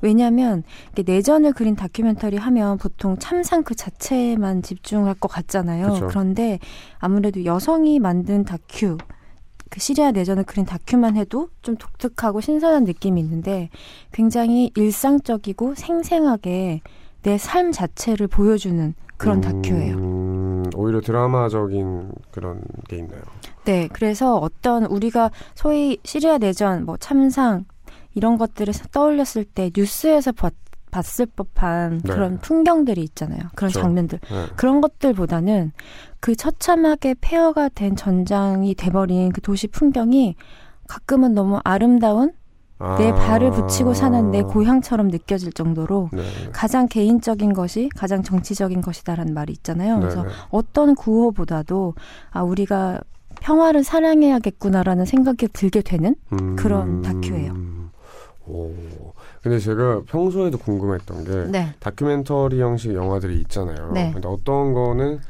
왜냐하면 0.00 0.62
내전을 1.04 1.52
그린 1.52 1.76
다큐멘터리 1.76 2.36
하면 2.36 2.78
보통 2.78 3.16
참상 3.18 3.62
그 3.62 3.74
자체에만 3.74 4.62
집중할 4.62 5.14
것 5.14 5.28
같잖아요. 5.28 5.92
그쵸. 5.92 6.06
그런데 6.08 6.58
아무래도 6.98 7.44
여성이 7.44 7.98
만든 7.98 8.44
다큐 8.44 8.96
그 9.70 9.80
시리아 9.80 10.12
내전을 10.12 10.44
그린 10.44 10.64
다큐만 10.64 11.16
해도 11.16 11.48
좀 11.62 11.76
독특하고 11.76 12.40
신선한 12.40 12.84
느낌이 12.84 13.20
있는데 13.20 13.70
굉장히 14.12 14.70
일상적이고 14.76 15.74
생생하게 15.74 16.80
내 17.22 17.38
삶 17.38 17.72
자체를 17.72 18.26
보여주는 18.28 18.94
그런 19.16 19.40
다큐예요. 19.40 19.96
음, 19.96 20.64
오히려 20.76 21.00
드라마적인 21.00 22.12
그런 22.30 22.60
게 22.88 22.98
있나요? 22.98 23.22
네, 23.64 23.88
그래서 23.92 24.36
어떤 24.36 24.84
우리가 24.84 25.30
소위 25.54 25.98
시리아 26.04 26.38
내전, 26.38 26.84
뭐 26.84 26.96
참상 26.96 27.64
이런 28.14 28.38
것들을 28.38 28.72
떠올렸을 28.92 29.44
때 29.44 29.70
뉴스에서 29.74 30.32
봤, 30.32 30.52
봤을 30.90 31.26
법한 31.26 32.02
네. 32.04 32.12
그런 32.12 32.38
풍경들이 32.38 33.02
있잖아요. 33.02 33.40
그런 33.54 33.70
그렇죠. 33.70 33.80
장면들. 33.80 34.20
네. 34.20 34.46
그런 34.56 34.80
것들보다는 34.80 35.72
그 36.20 36.36
처참하게 36.36 37.16
폐허가 37.20 37.68
된 37.68 37.96
전장이 37.96 38.74
돼버린 38.76 39.32
그 39.32 39.40
도시 39.40 39.66
풍경이 39.66 40.36
가끔은 40.86 41.34
너무 41.34 41.60
아름다운 41.64 42.32
내 42.98 43.10
아. 43.10 43.14
발을 43.14 43.50
붙이고 43.52 43.94
사는 43.94 44.30
내 44.30 44.42
고향처럼 44.42 45.08
느껴질 45.08 45.52
정도로 45.52 46.10
네. 46.12 46.22
가장 46.52 46.86
개인적인 46.86 47.54
것이 47.54 47.88
가장 47.96 48.22
정치적인 48.22 48.80
것이다라는 48.80 49.32
말이 49.32 49.52
있잖아요. 49.52 50.00
그래서 50.00 50.22
네, 50.22 50.28
네. 50.28 50.34
어떤 50.50 50.94
구호보다도 50.94 51.94
아 52.30 52.42
우리가 52.42 53.00
평화를 53.44 53.84
사랑해야겠구나라는 53.84 55.04
생각이 55.04 55.48
들게 55.48 55.82
되는 55.82 56.16
음, 56.32 56.56
그런 56.56 57.02
다큐예요. 57.02 57.52
오. 58.46 58.72
근데 59.42 59.58
제가 59.58 60.02
평소에도 60.06 60.56
궁금했던 60.56 61.24
게 61.24 61.50
네. 61.50 61.74
다큐멘터리 61.78 62.60
형식 62.60 62.94
영화들이 62.94 63.38
있잖아요. 63.42 63.92
네. 63.92 64.10
근데 64.12 64.26
어떤 64.28 64.72
거는 64.72 65.20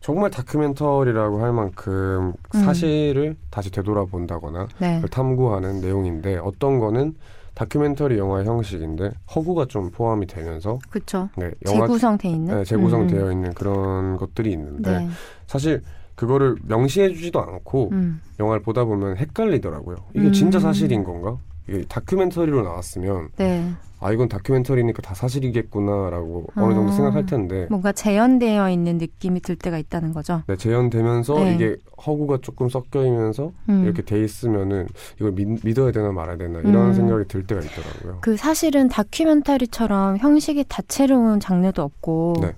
정말 0.00 0.30
다큐멘터리라고 0.30 1.42
할 1.42 1.52
만큼 1.52 2.32
음. 2.54 2.64
사실을 2.64 3.36
다시 3.50 3.70
되돌아본다거나 3.70 4.68
네. 4.78 5.02
탐구하는 5.10 5.82
내용인데 5.82 6.38
어떤 6.38 6.78
거는 6.78 7.14
다큐멘터리 7.52 8.18
영화 8.18 8.42
형식인데 8.42 9.12
허구가 9.34 9.66
좀 9.66 9.90
포함이 9.90 10.26
되면서 10.26 10.78
그렇죠. 10.88 11.28
네, 11.36 11.50
영화 11.66 11.86
재구성돼 11.86 12.28
있는. 12.28 12.56
네, 12.56 12.64
재구성되어 12.64 13.26
음, 13.26 13.32
있는 13.32 13.52
그런 13.52 14.16
것들이 14.16 14.50
있는데 14.52 14.98
네. 14.98 15.08
사실 15.46 15.82
그거를 16.14 16.56
명시해 16.62 17.12
주지도 17.12 17.40
않고 17.40 17.90
음. 17.92 18.20
영화를 18.40 18.62
보다 18.62 18.84
보면 18.84 19.16
헷갈리더라고요. 19.16 19.96
이게 20.14 20.26
음. 20.26 20.32
진짜 20.32 20.60
사실인 20.60 21.04
건가? 21.04 21.38
이게 21.68 21.84
다큐멘터리로 21.88 22.62
나왔으면 22.62 23.28
네. 23.36 23.70
아 24.00 24.12
이건 24.12 24.28
다큐멘터리니까 24.28 25.00
다 25.00 25.14
사실이겠구나라고 25.14 26.48
어느 26.56 26.74
정도 26.74 26.90
아. 26.90 26.92
생각할 26.92 27.24
텐데 27.24 27.66
뭔가 27.70 27.90
재현되어 27.90 28.68
있는 28.68 28.98
느낌이 28.98 29.40
들 29.40 29.56
때가 29.56 29.78
있다는 29.78 30.12
거죠. 30.12 30.42
네, 30.46 30.56
재현되면서 30.56 31.34
네. 31.36 31.54
이게 31.54 31.76
허구가 32.06 32.38
조금 32.42 32.68
섞여 32.68 33.02
있면서 33.06 33.52
음. 33.70 33.84
이렇게 33.84 34.02
돼 34.02 34.22
있으면은 34.22 34.88
이걸 35.16 35.32
믿, 35.32 35.78
어야 35.78 35.90
되나 35.90 36.12
말아야 36.12 36.36
되나 36.36 36.60
이런 36.60 36.88
음. 36.88 36.92
생각이 36.92 37.28
들 37.28 37.46
때가 37.46 37.62
있더라고요. 37.62 38.18
그 38.20 38.36
사실은 38.36 38.88
다큐멘터리처럼 38.88 40.18
형식이 40.18 40.66
다채로운 40.68 41.40
장르도 41.40 41.82
없고 41.82 42.34
네. 42.42 42.52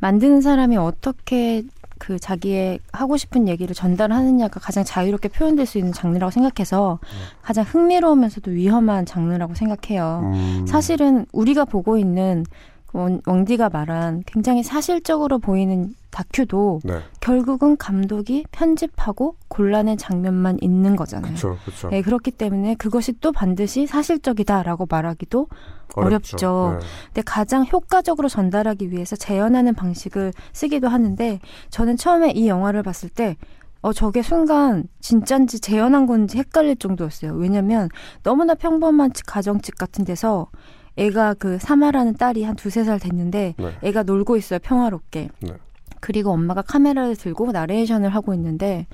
만드는 0.00 0.40
사람이 0.40 0.76
어떻게 0.76 1.62
그 2.00 2.18
자기의 2.18 2.80
하고 2.92 3.18
싶은 3.18 3.46
얘기를 3.46 3.74
전달하느냐가 3.74 4.58
가장 4.58 4.84
자유롭게 4.84 5.28
표현될 5.28 5.66
수 5.66 5.76
있는 5.76 5.92
장르라고 5.92 6.30
생각해서 6.30 6.98
가장 7.42 7.62
흥미로우면서도 7.68 8.50
위험한 8.52 9.04
장르라고 9.04 9.54
생각해요. 9.54 10.22
음. 10.24 10.64
사실은 10.66 11.26
우리가 11.32 11.66
보고 11.66 11.98
있는 11.98 12.38
원, 12.38 12.46
왕디가 12.92 13.68
말한 13.70 14.22
굉장히 14.26 14.62
사실적으로 14.62 15.38
보이는 15.38 15.94
다큐도 16.10 16.80
네, 16.84 16.98
결국은 17.20 17.76
감독이 17.76 18.44
편집하고 18.50 19.36
골라낸 19.48 19.96
장면만 19.96 20.58
있는 20.60 20.96
거잖아요. 20.96 21.34
그렇죠, 21.34 21.56
그렇죠. 21.64 21.88
네, 21.88 22.02
그렇기 22.02 22.32
때문에 22.32 22.74
그것이 22.74 23.12
또 23.20 23.30
반드시 23.32 23.86
사실적이다라고 23.86 24.86
말하기도 24.90 25.46
어렵죠. 25.94 26.78
네. 26.80 26.86
근데 27.06 27.22
가장 27.22 27.64
효과적으로 27.64 28.28
전달하기 28.28 28.90
위해서 28.90 29.16
재현하는 29.16 29.74
방식을 29.74 30.32
쓰기도 30.52 30.88
하는데 30.88 31.40
저는 31.70 31.96
처음에 31.96 32.32
이 32.32 32.48
영화를 32.48 32.82
봤을 32.82 33.08
때 33.08 33.36
어, 33.82 33.92
저게 33.92 34.22
순간 34.22 34.84
진짠지 35.00 35.60
재현한 35.60 36.06
건지 36.06 36.38
헷갈릴 36.38 36.76
정도였어요. 36.76 37.32
왜냐면 37.34 37.88
너무나 38.22 38.54
평범한 38.54 39.12
집, 39.12 39.26
가정집 39.26 39.78
같은 39.78 40.04
데서 40.04 40.48
애가 40.96 41.34
그 41.34 41.58
사마라는 41.58 42.14
딸이 42.14 42.44
한 42.44 42.56
두세 42.56 42.84
살 42.84 42.98
됐는데 42.98 43.54
네. 43.56 43.72
애가 43.82 44.02
놀고 44.02 44.36
있어요. 44.36 44.58
평화롭게. 44.58 45.30
네. 45.40 45.52
그리고 46.00 46.30
엄마가 46.32 46.62
카메라를 46.62 47.16
들고 47.16 47.52
나레이션을 47.52 48.10
하고 48.10 48.34
있는데 48.34 48.86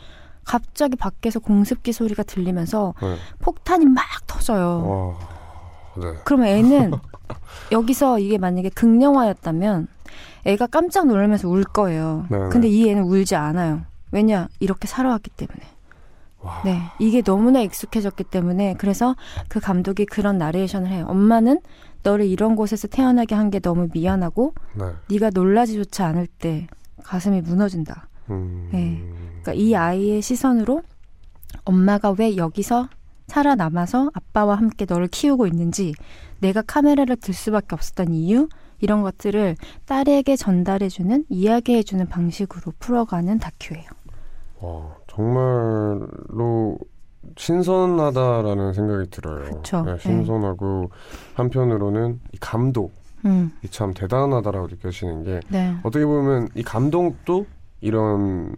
갑자기 0.45 0.97
밖에서 0.97 1.41
공습기 1.41 1.93
소리가 1.93 2.23
들리면서 2.23 2.95
네. 3.01 3.17
폭탄이 3.41 3.87
막 3.87 4.05
터져요. 4.27 5.17
와, 5.97 6.03
네. 6.03 6.19
그러면 6.25 6.49
애는 6.49 6.93
여기서 7.73 8.19
이게 8.19 8.39
만약에 8.39 8.71
극영화였다면 8.71 9.89
애가 10.45 10.69
깜짝 10.69 11.07
놀라면서 11.07 11.49
울 11.49 11.65
거예요. 11.65 12.27
네, 12.31 12.39
네. 12.39 12.49
근데 12.51 12.69
이 12.69 12.89
애는 12.89 13.03
울지 13.05 13.35
않아요. 13.35 13.83
왜냐? 14.13 14.49
이렇게 14.61 14.87
살아왔기 14.87 15.31
때문에. 15.31 15.61
와. 16.47 16.63
네. 16.65 16.81
이게 16.99 17.23
너무나 17.23 17.61
익숙해졌기 17.61 18.25
때문에 18.25 18.75
그래서 18.79 19.17
그 19.49 19.59
감독이 19.61 20.07
그런 20.07 20.39
나레이션을 20.39 20.89
해요. 20.91 21.07
엄마는 21.09 21.61
너를 22.03 22.27
이런 22.27 22.55
곳에서 22.57 22.87
태어나게 22.89 23.35
한 23.35 23.51
게 23.51 23.59
너무 23.59 23.89
미안하고 23.93 24.55
네. 24.75 24.85
네가 25.11 25.31
놀라지조차 25.31 26.07
않을 26.07 26.27
때 26.27 26.67
가슴이 27.03 27.41
무너진다. 27.43 28.09
음. 28.31 28.69
네. 28.73 29.03
그러니까 29.43 29.53
이 29.55 29.75
아이의 29.75 30.23
시선으로 30.23 30.83
엄마가 31.65 32.11
왜 32.19 32.37
여기서 32.37 32.89
살아남아서 33.29 34.11
아빠와 34.15 34.55
함께 34.57 34.85
너를 34.89 35.09
키우고 35.09 35.47
있는지 35.49 35.95
내가 36.39 36.63
카메라를 36.63 37.17
들 37.17 37.35
수밖에 37.35 37.69
없었던 37.75 38.13
이유 38.13 38.49
이런 38.81 39.03
것들을 39.03 39.57
딸에게 39.87 40.37
전달해주는 40.37 41.25
이야기해주는 41.29 42.07
방식으로 42.09 42.73
풀어가는 42.79 43.39
다큐예요. 43.39 43.85
와, 44.61 44.95
정말로 45.17 46.79
신선하다라는 47.37 48.73
생각이 48.75 49.11
들어요. 49.11 49.45
그쵸. 49.45 49.83
네, 49.85 49.97
신선하고 49.99 50.91
한편으로는 51.35 52.21
이 52.33 52.39
감독이 52.39 52.93
음, 53.25 53.51
참 53.71 53.93
대단하다라고 53.95 54.69
느껴지는 54.69 55.25
게 55.25 55.41
네. 55.49 55.75
어떻게 55.83 56.05
보면 56.05 56.49
이 56.55 56.63
감독도 56.63 57.47
이런 57.81 58.55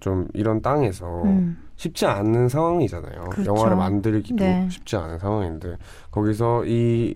좀 0.00 0.26
이런 0.32 0.62
땅에서 0.62 1.24
음, 1.24 1.58
쉽지 1.76 2.06
않은 2.06 2.48
상황이잖아요. 2.48 3.24
그렇죠. 3.30 3.50
영화를 3.50 3.76
만들기도 3.76 4.44
네. 4.44 4.66
쉽지 4.70 4.96
않은 4.96 5.18
상황인데 5.18 5.76
거기서 6.10 6.64
이 6.64 7.14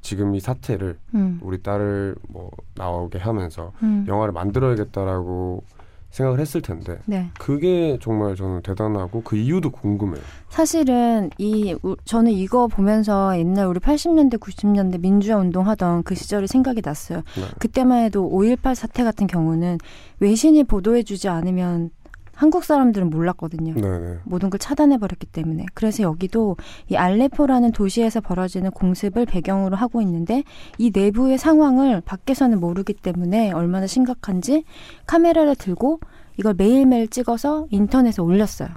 지금 0.00 0.34
이 0.34 0.40
사태를 0.40 0.98
음, 1.14 1.38
우리 1.42 1.62
딸을 1.62 2.16
뭐 2.28 2.50
나오게 2.74 3.18
하면서 3.18 3.72
음. 3.82 4.04
영화를 4.08 4.32
만들어야겠다라고 4.32 5.62
생각을 6.10 6.40
했을 6.40 6.62
텐데 6.62 6.98
네. 7.06 7.30
그게 7.38 7.98
정말 8.00 8.34
저는 8.34 8.62
대단하고 8.62 9.22
그 9.22 9.36
이유도 9.36 9.70
궁금해요. 9.70 10.22
사실은 10.48 11.30
이 11.38 11.76
우- 11.82 11.96
저는 12.04 12.32
이거 12.32 12.66
보면서 12.66 13.38
옛날 13.38 13.66
우리 13.66 13.78
80년대 13.78 14.38
90년대 14.40 15.00
민주화 15.00 15.36
운동하던 15.36 16.02
그 16.04 16.14
시절이 16.14 16.46
생각이 16.46 16.80
났어요. 16.84 17.18
네. 17.36 17.42
그때만 17.58 18.04
해도 18.04 18.28
5.18 18.30 18.74
사태 18.74 19.04
같은 19.04 19.26
경우는 19.26 19.78
외신이 20.20 20.64
보도해주지 20.64 21.28
않으면 21.28 21.90
한국 22.38 22.62
사람들은 22.62 23.10
몰랐거든요. 23.10 23.74
네네. 23.74 24.18
모든 24.22 24.48
걸 24.48 24.60
차단해버렸기 24.60 25.26
때문에. 25.26 25.66
그래서 25.74 26.04
여기도 26.04 26.56
이 26.88 26.94
알레포라는 26.94 27.72
도시에서 27.72 28.20
벌어지는 28.20 28.70
공습을 28.70 29.26
배경으로 29.26 29.74
하고 29.74 30.00
있는데 30.02 30.44
이 30.78 30.92
내부의 30.94 31.36
상황을 31.36 32.00
밖에서는 32.00 32.60
모르기 32.60 32.94
때문에 32.94 33.50
얼마나 33.50 33.88
심각한지 33.88 34.62
카메라를 35.06 35.56
들고 35.56 35.98
이걸 36.36 36.54
매일매일 36.54 37.08
찍어서 37.08 37.66
인터넷에 37.70 38.22
올렸어요. 38.22 38.68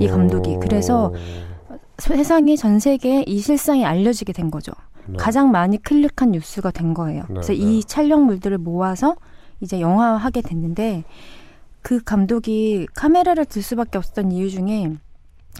이 0.00 0.06
감독이. 0.06 0.54
오. 0.54 0.60
그래서 0.60 1.12
세상에 1.98 2.54
전 2.54 2.78
세계에 2.78 3.24
이 3.26 3.40
실상이 3.40 3.84
알려지게 3.84 4.32
된 4.32 4.52
거죠. 4.52 4.70
네. 5.06 5.16
가장 5.18 5.50
많이 5.50 5.82
클릭한 5.82 6.30
뉴스가 6.30 6.70
된 6.70 6.94
거예요. 6.94 7.22
네, 7.22 7.34
그래서 7.34 7.52
네. 7.52 7.58
이 7.58 7.82
촬영물들을 7.82 8.58
모아서 8.58 9.16
이제 9.60 9.80
영화화하게 9.80 10.42
됐는데 10.42 11.02
그 11.88 12.04
감독이 12.04 12.86
카메라를 12.94 13.46
들 13.46 13.62
수밖에 13.62 13.96
없었던 13.96 14.30
이유 14.30 14.50
중에 14.50 14.92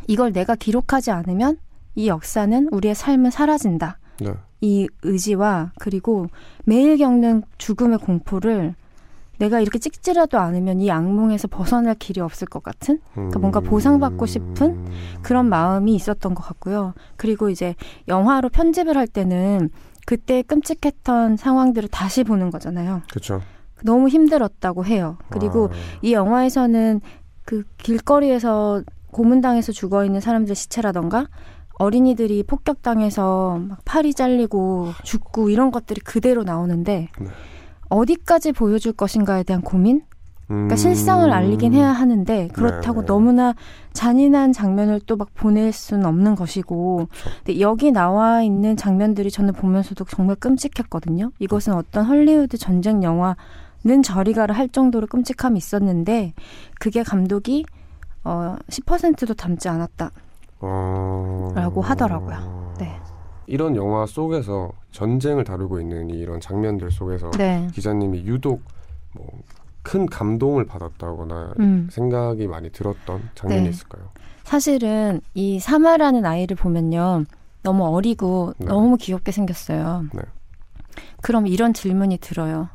이걸 0.08 0.30
내가 0.30 0.56
기록하지 0.56 1.10
않으면 1.10 1.56
이 1.94 2.06
역사는 2.06 2.68
우리의 2.70 2.94
삶은 2.94 3.30
사라진다. 3.30 3.98
네. 4.20 4.34
이 4.60 4.86
의지와 5.04 5.72
그리고 5.78 6.26
매일 6.66 6.98
겪는 6.98 7.44
죽음의 7.56 8.00
공포를 8.00 8.74
내가 9.38 9.60
이렇게 9.60 9.78
찍지라도 9.78 10.38
않으면 10.38 10.82
이 10.82 10.90
악몽에서 10.90 11.48
벗어날 11.48 11.94
길이 11.94 12.20
없을 12.20 12.46
것 12.46 12.62
같은 12.62 13.00
그러니까 13.14 13.38
뭔가 13.38 13.60
보상받고 13.60 14.26
싶은 14.26 14.66
음. 14.66 14.86
그런 15.22 15.48
마음이 15.48 15.94
있었던 15.94 16.34
것 16.34 16.42
같고요. 16.42 16.92
그리고 17.16 17.48
이제 17.48 17.74
영화로 18.06 18.50
편집을 18.50 18.98
할 18.98 19.06
때는 19.06 19.70
그때 20.04 20.42
끔찍했던 20.42 21.38
상황들을 21.38 21.88
다시 21.88 22.22
보는 22.22 22.50
거잖아요. 22.50 23.00
그렇죠. 23.08 23.40
너무 23.84 24.08
힘들었다고 24.08 24.84
해요. 24.84 25.18
그리고 25.30 25.70
아, 25.72 25.76
이 26.02 26.12
영화에서는 26.12 27.00
그 27.44 27.64
길거리에서 27.78 28.82
고문당해서 29.10 29.72
죽어 29.72 30.04
있는 30.04 30.20
사람들 30.20 30.54
시체라던가 30.54 31.28
어린이들이 31.78 32.42
폭격당해서 32.42 33.60
막 33.68 33.78
팔이 33.84 34.14
잘리고 34.14 34.90
죽고 35.04 35.48
이런 35.50 35.70
것들이 35.70 36.00
그대로 36.00 36.42
나오는데 36.42 37.08
네. 37.18 37.26
어디까지 37.88 38.52
보여줄 38.52 38.92
것인가에 38.92 39.44
대한 39.44 39.62
고민? 39.62 40.02
그러니까 40.48 40.74
음. 40.74 40.76
실상을 40.76 41.30
알리긴 41.30 41.74
해야 41.74 41.90
하는데 41.92 42.48
그렇다고 42.54 43.02
네. 43.02 43.06
너무나 43.06 43.54
잔인한 43.92 44.52
장면을 44.52 45.00
또 45.06 45.16
막 45.16 45.28
보낼 45.34 45.72
수는 45.72 46.06
없는 46.06 46.36
것이고 46.36 47.08
근데 47.44 47.60
여기 47.60 47.92
나와 47.92 48.42
있는 48.42 48.76
장면들이 48.76 49.30
저는 49.30 49.52
보면서도 49.52 50.04
정말 50.04 50.36
끔찍했거든요. 50.36 51.32
이것은 51.38 51.74
어떤 51.74 52.04
헐리우드 52.04 52.56
전쟁 52.56 53.02
영화 53.02 53.36
는 53.84 54.02
저리 54.02 54.32
가라 54.32 54.54
할 54.54 54.68
정도로 54.68 55.06
끔찍함이 55.06 55.56
있었는데 55.56 56.34
그게 56.80 57.02
감독이 57.02 57.64
어 58.24 58.56
10%도 58.68 59.34
담지 59.34 59.68
않았다. 59.68 60.10
어... 60.60 61.52
라고 61.54 61.80
하더라고요. 61.80 62.74
네. 62.78 63.00
이런 63.46 63.76
영화 63.76 64.04
속에서 64.04 64.72
전쟁을 64.90 65.44
다루고 65.44 65.80
있는 65.80 66.10
이런 66.10 66.40
장면들 66.40 66.90
속에서 66.90 67.30
네. 67.32 67.68
기자님이 67.72 68.24
유독 68.24 68.62
뭐 69.14 69.26
큰 69.88 70.04
감동을 70.04 70.66
받았다거나 70.66 71.54
음. 71.60 71.88
생각이 71.90 72.46
많이 72.46 72.70
들었던 72.70 73.30
장면이 73.34 73.64
네. 73.64 73.70
있을까요? 73.70 74.10
사실은 74.44 75.22
이 75.32 75.58
사마라는 75.58 76.26
아이를 76.26 76.56
보면요. 76.56 77.24
너무 77.62 77.86
어리고 77.86 78.52
네. 78.58 78.66
너무 78.66 78.98
귀엽게 78.98 79.32
생겼어요. 79.32 80.04
네. 80.12 80.20
그럼 81.22 81.46
이런 81.46 81.72
질문이 81.72 82.18
들어요. 82.18 82.68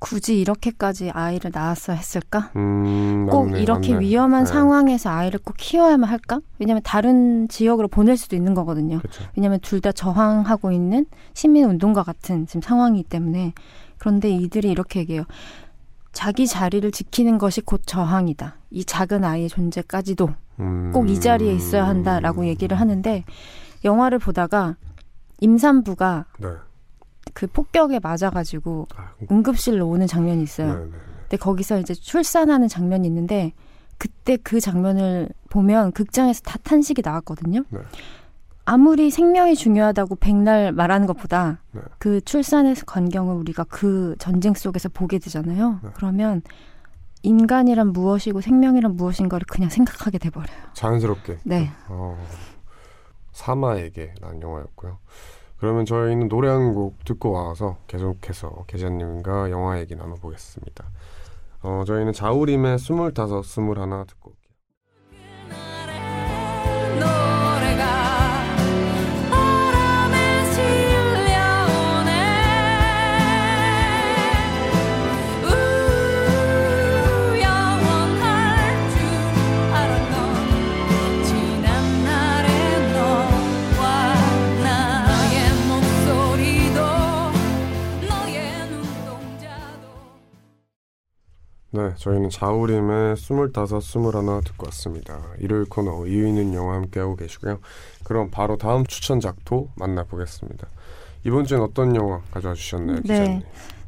굳이 0.00 0.38
이렇게까지 0.40 1.10
아이를 1.10 1.50
낳았어야 1.52 1.96
했을까? 1.96 2.50
음, 2.56 3.26
꼭 3.30 3.46
맞네, 3.50 3.62
이렇게 3.62 3.94
맞네. 3.94 4.04
위험한 4.06 4.44
네. 4.44 4.50
상황에서 4.52 5.10
아이를 5.10 5.40
꼭 5.42 5.54
키워야만 5.56 6.08
할까? 6.08 6.40
왜냐면 6.58 6.82
다른 6.84 7.48
지역으로 7.48 7.88
보낼 7.88 8.16
수도 8.16 8.36
있는 8.36 8.54
거거든요. 8.54 8.98
그렇죠. 8.98 9.24
왜냐면 9.36 9.58
둘 9.60 9.80
다 9.80 9.92
저항하고 9.92 10.72
있는 10.72 11.06
시민 11.34 11.64
운동과 11.64 12.02
같은 12.02 12.46
지금 12.46 12.60
상황이기 12.60 13.08
때문에 13.08 13.52
그런데 13.98 14.30
이들이 14.30 14.70
이렇게 14.70 15.00
얘기해요. 15.00 15.24
자기 16.12 16.46
자리를 16.48 16.90
지키는 16.90 17.38
것이 17.38 17.60
곧 17.60 17.82
저항이다. 17.86 18.56
이 18.70 18.84
작은 18.84 19.24
아이의 19.24 19.48
존재까지도 19.48 20.30
음. 20.60 20.90
꼭이 20.92 21.20
자리에 21.20 21.52
있어야 21.52 21.86
한다라고 21.86 22.46
얘기를 22.46 22.78
하는데 22.80 23.24
영화를 23.84 24.18
보다가 24.18 24.74
임산부가 25.40 26.24
네. 26.38 26.48
그 27.34 27.46
폭격에 27.46 28.00
맞아가지고 28.00 28.88
아, 28.96 29.10
응급실로 29.30 29.88
오는 29.88 30.06
장면이 30.06 30.42
있어요. 30.42 30.74
네, 30.74 30.84
네. 30.84 30.90
근데 31.22 31.36
거기서 31.36 31.78
이제 31.78 31.94
출산하는 31.94 32.68
장면이 32.68 33.06
있는데 33.06 33.52
그때 33.98 34.36
그 34.36 34.60
장면을 34.60 35.28
보면 35.50 35.92
극장에서 35.92 36.40
다 36.42 36.58
탄식이 36.62 37.02
나왔거든요. 37.04 37.64
네. 37.68 37.80
아무리 38.64 39.10
생명이 39.10 39.56
중요하다고 39.56 40.16
백날 40.16 40.72
말하는 40.72 41.06
것보다 41.06 41.62
네. 41.72 41.80
그 41.98 42.20
출산의 42.20 42.74
광경을 42.86 43.34
우리가 43.36 43.64
그 43.64 44.14
전쟁 44.18 44.54
속에서 44.54 44.88
보게 44.88 45.18
되잖아요. 45.18 45.80
네. 45.82 45.90
그러면 45.94 46.42
인간이란 47.22 47.92
무엇이고 47.92 48.40
생명이란 48.40 48.94
무엇인가를 48.94 49.46
그냥 49.46 49.70
생각하게 49.70 50.18
돼버려요. 50.18 50.56
자연스럽게. 50.74 51.38
네. 51.44 51.70
어, 51.88 52.16
사마에게라는 53.32 54.42
영화였고요. 54.42 54.98
그러면 55.58 55.84
저희는 55.84 56.28
노래 56.28 56.48
한 56.48 56.72
곡 56.74 57.04
듣고 57.04 57.32
와서 57.32 57.78
계속해서 57.86 58.64
계자님과 58.66 59.50
영화 59.50 59.78
얘기 59.80 59.94
나눠보겠습니다. 59.96 60.84
어, 61.62 61.82
저희는 61.86 62.12
자우림의 62.12 62.78
스물다섯, 62.78 63.44
듣고 64.06 64.30
올게요. 64.30 64.48
저희는 92.08 92.30
자우림의 92.30 93.16
스물다섯, 93.18 93.82
스물하나 93.82 94.40
듣고 94.40 94.66
왔습니다. 94.66 95.20
일요일 95.40 95.66
코너 95.66 96.06
이유 96.06 96.26
있는 96.26 96.54
영화 96.54 96.74
함께하고 96.74 97.16
계시고요. 97.16 97.58
그럼 98.04 98.30
바로 98.30 98.56
다음 98.56 98.86
추천 98.86 99.20
작도 99.20 99.68
만나보겠습니다. 99.74 100.66
이번 101.24 101.44
주엔 101.44 101.60
어떤 101.60 101.94
영화 101.94 102.20
가져와 102.30 102.54
주셨나요, 102.54 102.96
네. 102.96 103.02
기자님? 103.02 103.42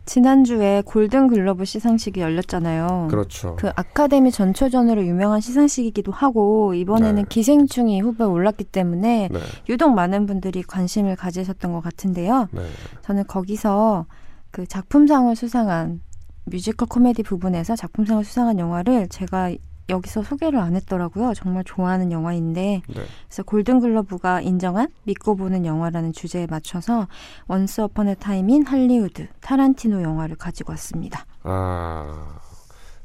지난주에 0.04 0.82
골든 0.84 1.28
글러브 1.28 1.64
시상식이 1.64 2.20
열렸잖아요. 2.20 3.08
그렇죠. 3.10 3.56
그 3.56 3.68
아카데미 3.76 4.32
전초전으로 4.32 5.06
유명한 5.06 5.40
시상식이기도 5.40 6.12
하고 6.12 6.74
이번에는 6.74 7.22
네. 7.22 7.24
기생충이 7.28 8.00
후보에 8.00 8.26
올랐기 8.26 8.64
때문에 8.64 9.28
네, 9.30 9.38
유독 9.68 9.94
많은 9.94 10.26
분들이 10.26 10.62
관심을 10.62 11.16
가지셨던 11.16 11.72
것 11.72 11.80
같은데요. 11.80 12.48
네, 12.50 12.62
저는 13.02 13.26
거기서 13.28 14.06
그 14.50 14.66
작품상을 14.66 15.34
수상한 15.36 16.00
뮤지컬 16.44 16.88
코미디 16.88 17.22
부문에서 17.22 17.76
작품상을 17.76 18.24
수상한 18.24 18.58
영화를 18.58 19.08
제가 19.08 19.52
여기서 19.90 20.22
소개를 20.22 20.58
안 20.58 20.76
했더라고요. 20.76 21.34
정말 21.34 21.64
좋아하는 21.64 22.12
영화인데 22.12 22.82
네. 22.86 23.02
그래서 23.26 23.42
골든글러브가 23.42 24.40
인정한 24.40 24.88
믿고 25.04 25.36
보는 25.36 25.66
영화라는 25.66 26.12
주제에 26.12 26.46
맞춰서 26.48 27.08
Once 27.48 27.80
Upon 27.82 28.14
a 28.14 28.22
Time 28.22 28.52
in 28.52 28.66
Hollywood 28.66 29.26
타란티노 29.40 30.02
영화를 30.02 30.36
가지고 30.36 30.72
왔습니다. 30.72 31.24
아, 31.42 32.38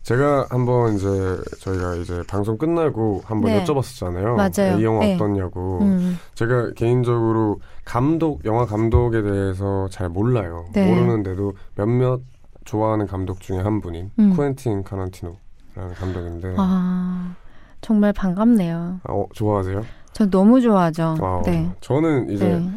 제가 0.04 0.46
한번 0.52 0.96
이제 0.96 1.08
저희가 1.62 1.96
이제 1.96 2.22
방송 2.28 2.58
끝나고 2.58 3.24
한번 3.26 3.52
네. 3.52 3.64
여쭤봤었잖아요. 3.64 4.36
맞아요. 4.36 4.80
이 4.80 4.84
영화 4.84 5.00
네. 5.00 5.16
어떠냐고. 5.16 5.80
음. 5.82 6.20
제가 6.36 6.74
개인적으로 6.76 7.60
감독, 7.84 8.46
영화 8.46 8.66
감독에 8.68 9.24
대해서 9.24 9.88
잘 9.90 10.10
몰라요. 10.10 10.66
네. 10.74 10.88
모르는데도 10.88 11.54
몇몇 11.74 12.22
좋아하는 12.66 13.08
감독 13.08 13.40
중에 13.40 13.60
한 13.60 13.80
분인 13.80 14.12
음. 14.20 14.36
쿠엔틴 14.36 14.84
타란티노라는 14.84 15.94
감독인데, 15.96 16.50
아, 16.50 16.56
아 16.58 17.36
정말 17.82 18.12
반갑네요. 18.12 19.02
어, 19.08 19.26
좋아하세요? 19.34 19.86
전 20.12 20.30
너무 20.30 20.60
좋아하죠. 20.60 21.16
아, 21.22 21.42
네. 21.46 21.70
저는 21.82 22.30
이제 22.30 22.48
네. 22.48 22.70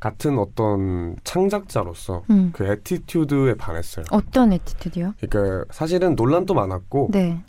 같은 0.00 0.38
어떤 0.38 1.16
창작자로서 1.24 2.22
음. 2.30 2.50
그 2.52 2.64
attitude에 2.64 3.54
반했어요. 3.54 4.04
어떤 4.10 4.52
attitude요? 4.52 5.14
그러니까 5.20 5.64
사실은 5.70 6.14
논란도 6.14 6.54
많았고, 6.54 7.08
네. 7.12 7.40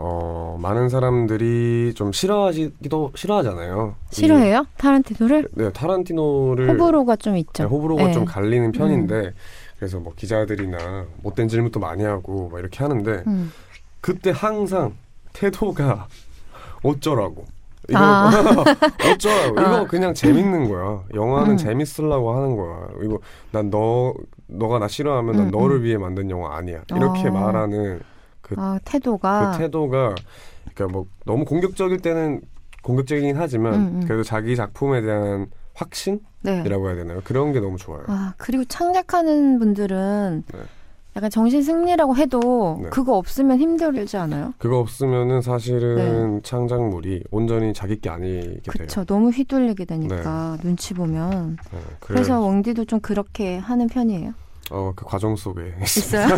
어, 0.00 0.56
많은 0.60 0.88
사람들이 0.88 1.92
좀 1.94 2.12
싫어하시기도 2.12 3.12
싫어하잖아요. 3.16 3.96
싫어해요? 4.10 4.64
타란티노를? 4.76 5.48
이- 5.50 5.58
네, 5.58 5.72
타란티노를 5.72 6.70
호불호가 6.70 7.16
좀 7.16 7.36
있죠. 7.36 7.64
네, 7.64 7.68
호불호가 7.68 8.04
네. 8.04 8.12
좀 8.12 8.24
갈리는 8.24 8.70
편인데 8.72 9.32
그래서 9.78 10.00
뭐 10.00 10.12
기자들이나 10.14 11.06
못된 11.22 11.48
질문도 11.48 11.78
많이 11.80 12.04
하고 12.04 12.48
막 12.48 12.58
이렇게 12.58 12.82
하는데 12.82 13.22
음. 13.26 13.52
그때 14.00 14.32
항상 14.34 14.94
태도가 15.32 16.08
어쩌라고 16.82 17.44
이거 17.88 17.98
아. 17.98 18.30
어쩌라고 19.14 19.60
아. 19.60 19.62
이거 19.62 19.86
그냥 19.86 20.14
재밌는 20.14 20.68
거야 20.68 21.04
영화는 21.14 21.52
음. 21.52 21.56
재밌으려고 21.56 22.34
하는 22.34 22.56
거야 22.56 22.88
이거 23.02 23.18
난 23.52 23.70
너 23.70 24.14
너가 24.48 24.78
나 24.78 24.88
싫어하면 24.88 25.36
난 25.36 25.46
음, 25.46 25.50
너를 25.50 25.76
음. 25.76 25.82
위해 25.84 25.96
만든 25.98 26.30
영화 26.30 26.56
아니야 26.56 26.82
이렇게 26.90 27.28
어. 27.28 27.32
말하는 27.32 28.00
그, 28.40 28.54
아, 28.58 28.78
태도가. 28.84 29.52
그 29.52 29.58
태도가 29.58 30.14
그러니까 30.74 30.86
뭐 30.92 31.06
너무 31.24 31.44
공격적일 31.44 32.00
때는 32.00 32.40
공격적이긴 32.82 33.36
하지만 33.36 33.74
음, 33.74 33.80
음. 33.80 34.00
그래도 34.06 34.22
자기 34.22 34.56
작품에 34.56 35.02
대한 35.02 35.46
확신 35.74 36.20
이라고 36.44 36.86
네. 36.88 36.94
해야 36.94 37.02
되나요 37.02 37.20
그런 37.24 37.52
게 37.52 37.60
너무 37.60 37.76
좋아요 37.76 38.04
아, 38.06 38.34
그리고 38.36 38.64
창작하는 38.64 39.58
분들은 39.58 40.44
네. 40.52 40.58
약간 41.18 41.30
정신 41.30 41.62
승리라고 41.62 42.16
해도 42.16 42.78
네. 42.80 42.90
그거 42.90 43.16
없으면 43.16 43.58
힘들지 43.58 44.16
않아요? 44.16 44.54
그거 44.58 44.78
없으면은 44.78 45.42
사실은 45.42 46.40
창작물이 46.44 47.24
온전히 47.32 47.72
자기 47.74 48.00
게 48.00 48.08
아니게 48.08 48.60
돼요. 48.60 48.86
그쵸. 48.86 49.04
너무 49.04 49.30
휘둘리게 49.30 49.84
되니까 49.84 50.56
눈치 50.62 50.94
보면. 50.94 51.56
네, 51.72 51.78
그래서 51.98 52.40
웡디도 52.40 52.84
좀 52.84 53.00
그렇게 53.00 53.58
하는 53.58 53.88
편이에요. 53.88 54.32
어, 54.70 54.92
그 54.94 55.04
과정 55.04 55.34
속에 55.36 55.74
있어요? 55.82 56.28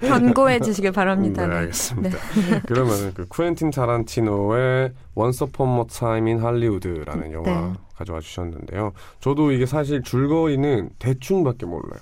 견고해 0.00 0.60
주시길 0.60 0.92
바랍니다. 0.92 1.42
네, 1.46 1.52
네. 1.52 1.56
알겠습니다. 1.60 2.18
그러면은 2.66 3.14
그 3.14 3.26
쿠엔틴 3.28 3.70
타란티노의 3.70 4.92
Once 5.14 5.46
Upon 5.46 5.78
a 5.78 5.84
Time 5.86 6.30
in 6.30 6.40
Hollywood라는 6.40 7.32
영화 7.32 7.50
네. 7.68 7.72
가져와 7.96 8.20
주셨는데요. 8.20 8.92
저도 9.20 9.52
이게 9.52 9.66
사실 9.66 10.02
줄거리는 10.02 10.90
대충밖에 10.98 11.66
몰라요. 11.66 12.00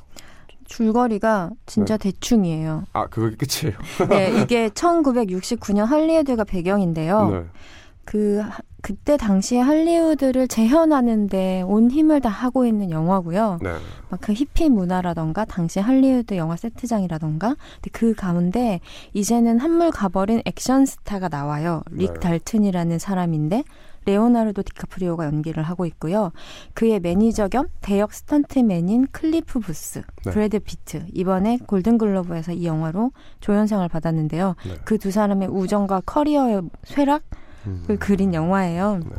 줄거리가 0.64 1.50
진짜 1.66 1.96
대충이에요. 1.96 2.84
아, 2.94 3.06
그게 3.06 3.36
끝이에요. 3.36 3.78
네, 4.08 4.40
이게 4.42 4.68
1969년 4.70 5.84
할리우드가 5.84 6.44
배경인데요. 6.44 7.28
네. 7.30 7.44
그 8.04 8.40
하- 8.40 8.58
그때 8.82 9.16
당시에 9.16 9.60
할리우드를 9.60 10.48
재현하는데 10.48 11.62
온 11.62 11.90
힘을 11.90 12.20
다 12.20 12.28
하고 12.28 12.66
있는 12.66 12.90
영화고요. 12.90 13.58
네. 13.62 13.70
막그 14.10 14.32
히피 14.32 14.68
문화라던가 14.68 15.44
당시 15.44 15.78
할리우드 15.78 16.36
영화 16.36 16.56
세트장이라던가 16.56 17.56
그 17.92 18.12
가운데 18.12 18.80
이제는 19.14 19.60
한물 19.60 19.92
가버린 19.92 20.42
액션 20.44 20.84
스타가 20.84 21.28
나와요. 21.28 21.82
릭 21.92 22.14
네. 22.14 22.20
달튼이라는 22.20 22.98
사람인데 22.98 23.62
레오나르도 24.04 24.62
디카프리오가 24.64 25.26
연기를 25.26 25.62
하고 25.62 25.86
있고요. 25.86 26.32
그의 26.74 26.98
매니저 26.98 27.48
겸 27.48 27.68
대역 27.82 28.12
스턴트맨인 28.12 29.06
클리프 29.12 29.60
부스, 29.60 30.02
네. 30.24 30.32
브래드 30.32 30.58
피트 30.58 31.06
이번에 31.12 31.58
골든글러브에서 31.66 32.52
이 32.52 32.66
영화로 32.66 33.12
조연상을 33.38 33.88
받았는데요. 33.88 34.56
네. 34.66 34.74
그 34.84 35.01
두 35.01 35.12
사람의 35.12 35.48
우정과 35.48 36.02
커리어의 36.04 36.62
쇠락을 36.82 37.41
음. 37.66 37.96
그린 37.98 38.34
영화예요. 38.34 38.98
네. 39.04 39.10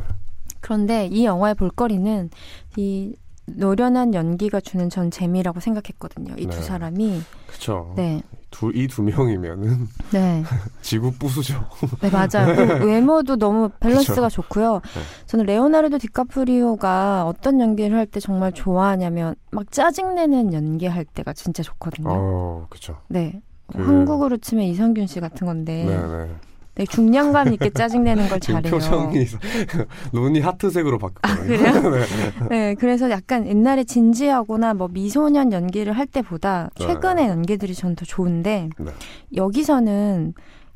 그런데 0.61 1.07
이 1.07 1.25
영화의 1.25 1.55
볼거리는 1.55 2.29
이 2.77 3.15
노련한 3.45 4.13
연기가 4.13 4.61
주는 4.61 4.89
전 4.89 5.11
재미라고 5.11 5.59
생각했거든요. 5.59 6.35
이 6.37 6.43
두 6.43 6.55
네. 6.55 6.61
사람이 6.61 7.21
그쵸. 7.47 7.93
네, 7.97 8.21
두, 8.49 8.71
이 8.73 8.87
두 8.87 9.03
명이면은 9.03 9.89
네, 10.13 10.43
지구 10.81 11.11
부수죠. 11.11 11.61
네 12.01 12.09
맞아요. 12.09 12.55
그 12.55 12.85
외모도 12.87 13.35
너무 13.35 13.67
밸런스가 13.81 14.29
좋고요. 14.29 14.75
네. 14.75 15.01
저는 15.25 15.45
레오나르도 15.45 15.97
디카프리오가 15.97 17.25
어떤 17.25 17.59
연기를 17.59 17.97
할 17.97 18.05
때 18.05 18.19
정말 18.21 18.53
좋아하냐면 18.53 19.35
막 19.51 19.69
짜증내는 19.71 20.53
연기할 20.53 21.03
때가 21.03 21.33
진짜 21.33 21.63
좋거든요. 21.63 22.07
어, 22.09 22.67
그쵸. 22.69 22.97
네. 23.09 23.41
그- 23.73 23.81
한국으로 23.81 24.37
치면 24.37 24.65
이선균 24.65 25.07
씨 25.07 25.19
같은 25.19 25.47
건데 25.47 25.83
네, 25.85 25.97
네. 25.97 26.35
네, 26.75 26.85
중량감 26.87 27.53
있게 27.53 27.69
짜증내는 27.69 28.29
걸 28.29 28.39
잘해요. 28.39 28.71
표정이 28.71 29.25
눈이 30.11 30.39
하트색으로 30.39 30.97
바뀌었거든요. 30.97 31.67
아, 31.67 31.71
그래요? 31.81 31.91
네. 32.49 32.49
네, 32.49 32.75
그래서 32.75 33.09
약간 33.11 33.45
옛날에 33.47 33.83
진지하거나 33.83 34.73
뭐 34.73 34.87
미소년 34.87 35.51
연기를 35.51 35.93
할 35.93 36.07
때보다 36.07 36.71
네. 36.79 36.87
최근의 36.87 37.27
연기들이 37.27 37.75
전 37.75 37.93
더 37.95 38.05
좋은데 38.05 38.69
네. 38.79 38.91
여기서는 39.35 40.33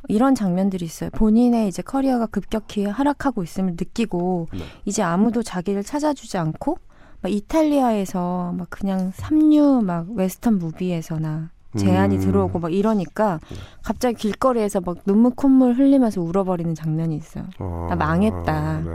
이런 0.08 0.36
장면들이 0.36 0.86
있어요. 0.86 1.10
본인의 1.10 1.68
이제 1.68 1.82
커리어가 1.82 2.28
급격히 2.28 2.86
하락하고 2.86 3.42
있음을 3.42 3.72
느끼고 3.72 4.50
네. 4.54 4.60
이제 4.86 5.02
아무도 5.02 5.42
자기를 5.42 5.84
찾아주지 5.84 6.38
않고 6.38 6.78
막 7.22 7.32
이탈리아에서 7.32 8.54
막 8.56 8.70
그냥 8.70 9.12
삼류 9.16 9.82
막 9.84 10.06
western 10.12 10.60
movie에서나 10.60 11.50
제안이 11.76 12.16
음. 12.16 12.22
들어오고 12.22 12.60
막 12.60 12.74
이러니까 12.74 13.40
네. 13.50 13.58
갑자기 13.84 14.16
길거리에서 14.16 14.82
막 14.82 14.98
눈물 15.06 15.34
콧물 15.36 15.74
흘리면서 15.74 16.22
울어버리는 16.22 16.74
장면이 16.76 17.16
있어요. 17.16 17.46
어, 17.60 17.88
나 17.90 17.96
망했다. 17.96 18.82
네. 18.82 18.92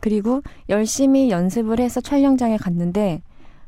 그리고 0.00 0.42
열심히 0.68 1.30
연습을 1.30 1.80
해서 1.80 2.00
촬영장에 2.00 2.56
갔는데 2.56 3.22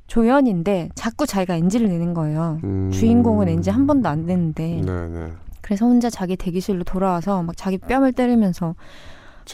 조연인데 0.07 0.89
자꾸 0.97 1.27
자기가 1.27 1.55
NG를 1.55 1.89
내는 1.89 2.15
거예요. 2.15 2.59
음. 2.65 2.91
주인공은 2.91 3.49
NG 3.49 3.71
한 3.71 3.87
번도 3.87 4.09
안 4.09 4.27
내는데 4.27 4.83
네, 4.85 5.09
네. 5.09 5.33
그래서 5.61 5.87
혼자 5.87 6.11
자기 6.11 6.37
대기실로 6.37 6.83
돌아와서 6.83 7.43
막 7.45 7.57
자기 7.57 7.79
뺨을 7.79 8.13
때리면서 8.13 8.75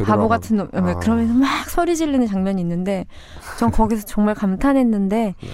바보 0.04 0.28
같은 0.28 0.56
놈 0.56 0.68
아. 0.72 0.98
그러면서 0.98 1.34
막 1.34 1.68
소리 1.68 1.96
지르는 1.96 2.26
장면이 2.26 2.60
있는데 2.62 3.06
전 3.58 3.70
거기서 3.70 4.06
정말 4.06 4.34
감탄했는데 4.34 5.34
네. 5.38 5.48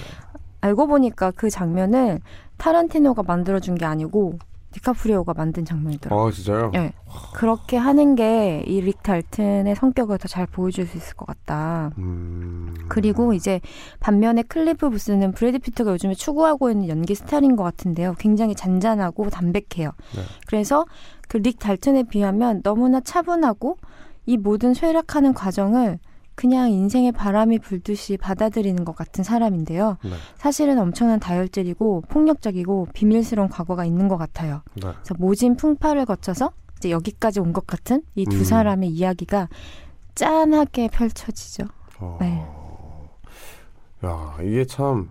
알고 0.61 0.87
보니까 0.87 1.33
그 1.33 1.51
장면을 1.51 2.21
타란티노가 2.63 3.25
만들어준 3.25 3.75
게 3.75 3.85
아니고 3.85 4.39
디카프리오가 4.71 5.35
만든 5.37 5.65
장면이더라고요. 5.67 6.27
어, 6.29 6.31
진짜요? 6.31 6.71
네. 6.73 6.93
그렇게 7.35 7.77
하는 7.77 8.15
게 8.15 8.63
이 8.67 8.81
릭 8.81 9.03
달튼의 9.03 9.75
성격을 9.77 10.17
더 10.19 10.29
잘 10.29 10.47
보여줄 10.47 10.87
수 10.87 10.97
있을 10.97 11.15
것 11.17 11.27
같다. 11.27 11.91
음. 11.99 12.73
그리고 12.89 13.35
이제 13.35 13.61
반면에 14.01 14.43
클리프 14.45 14.89
부스는 14.89 15.33
브래드 15.33 15.59
피트가 15.59 15.91
요즘에 15.93 16.15
추구하고 16.15 16.71
있는 16.71 16.89
연기 16.89 17.15
스타일인 17.15 17.55
것 17.57 17.65
같은데요. 17.65 18.15
굉장히 18.19 18.55
잔잔하고 18.55 19.29
담백해요. 19.29 19.91
네. 20.17 20.23
그래서 20.47 20.87
그 21.29 21.39
릭 21.39 21.59
달튼에 21.59 22.05
비하면 22.05 22.63
너무나 22.63 23.01
차분하고 23.01 23.77
이 24.25 24.37
모든 24.39 24.73
쇠락하는 24.73 25.35
과정을 25.35 25.99
그냥 26.35 26.71
인생의 26.71 27.13
바람이 27.13 27.59
불듯이 27.59 28.17
받아들이는 28.17 28.85
것 28.85 28.97
같은 28.97 29.23
사람인데요. 29.25 29.99
네. 30.03 30.11
사실은 30.37 30.79
엄청난 30.79 31.21
다혈질이고 31.21 32.03
폭력적이고 32.09 32.89
비밀스러운 32.95 33.49
과거가 33.49 33.85
있는 33.85 34.09
것 34.09 34.17
같아요. 34.17 34.63
네. 34.75 34.83
그래서 34.93 35.15
모진 35.19 35.57
풍파를 35.57 36.07
거쳐서 36.07 36.53
이제 36.79 36.91
여기까지 36.91 37.41
온 37.41 37.53
것 37.53 37.67
같은 37.67 38.03
이두 38.15 38.39
음. 38.39 38.45
사람의 38.45 38.89
이야기가 38.91 39.49
짠하게 40.15 40.89
펼쳐지죠. 40.89 41.65
어. 42.01 42.19
네. 42.21 42.45
야, 44.05 44.37
이게 44.43 44.65
참 44.65 45.11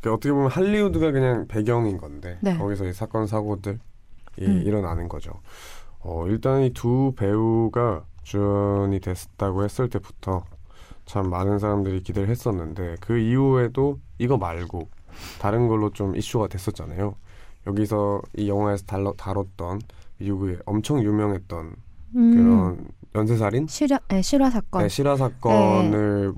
그러니까 0.00 0.14
어떻게 0.16 0.32
보면 0.32 0.50
할리우드가 0.50 1.12
그냥 1.12 1.46
배경인 1.48 1.98
건데 1.98 2.38
네. 2.40 2.56
거기서 2.56 2.84
이 2.86 2.92
사건 2.92 3.26
사고들이 3.26 3.78
음. 4.40 4.62
일어나는 4.64 5.08
거죠. 5.08 5.32
어, 6.00 6.26
일단 6.28 6.62
이 6.62 6.70
두 6.72 7.12
배우가 7.16 8.04
주연이 8.32 9.00
됐다고 9.00 9.64
했을 9.64 9.88
때부터 9.88 10.44
참 11.06 11.30
많은 11.30 11.58
사람들이 11.58 12.02
기대를 12.02 12.28
했었는데 12.28 12.96
그 13.00 13.18
이후에도 13.18 13.98
이거 14.18 14.36
말고 14.36 14.90
다른 15.40 15.66
걸로 15.66 15.90
좀 15.90 16.14
이슈가 16.14 16.48
됐었잖아요. 16.48 17.14
여기서 17.66 18.20
이 18.36 18.48
영화에서 18.50 18.84
달러, 18.84 19.14
다뤘던 19.14 19.80
미국의 20.18 20.58
엄청 20.66 21.02
유명했던 21.02 21.74
음. 22.16 22.30
그런 22.34 22.88
연쇄살인 23.14 23.66
실화, 23.66 23.98
네, 24.08 24.20
실화 24.20 24.50
사건. 24.50 24.82
네, 24.82 24.88
실화 24.90 25.16
사건을 25.16 26.34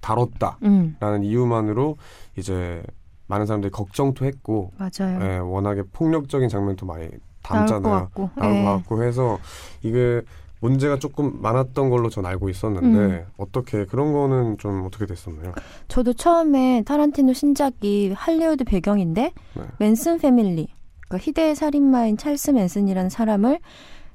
다뤘다. 0.00 0.58
음, 0.62 0.96
라는 1.00 1.22
이유만으로 1.22 1.96
이제 2.36 2.82
많은 3.28 3.46
사람들이 3.46 3.70
걱정도 3.70 4.26
했고 4.26 4.72
맞아요. 4.76 5.18
예, 5.22 5.38
워낙에 5.38 5.84
폭력적인 5.92 6.50
장면도 6.50 6.84
많이 6.84 7.08
나올 7.08 7.10
것 7.12 7.18
담잖아요. 7.42 7.94
같고. 8.00 8.30
나올 8.36 8.54
예. 8.56 8.64
것 8.64 8.70
같고 8.76 9.02
해서 9.04 9.38
이게 9.82 10.20
문제가 10.60 10.98
조금 10.98 11.40
많았던 11.40 11.90
걸로 11.90 12.08
전 12.10 12.26
알고 12.26 12.48
있었는데 12.48 12.98
음. 12.98 13.26
어떻게 13.36 13.86
그런 13.86 14.12
거는 14.12 14.58
좀 14.58 14.84
어떻게 14.86 15.06
됐었나요? 15.06 15.52
저도 15.88 16.12
처음에 16.12 16.82
타란티노 16.84 17.32
신작이 17.32 18.12
할리우드 18.14 18.64
배경인데 18.64 19.32
네. 19.54 19.62
맨슨 19.78 20.18
패밀리, 20.18 20.68
그러니까 21.08 21.26
희대의 21.26 21.56
살인마인 21.56 22.16
찰스 22.16 22.52
맨슨이라는 22.52 23.10
사람을 23.10 23.58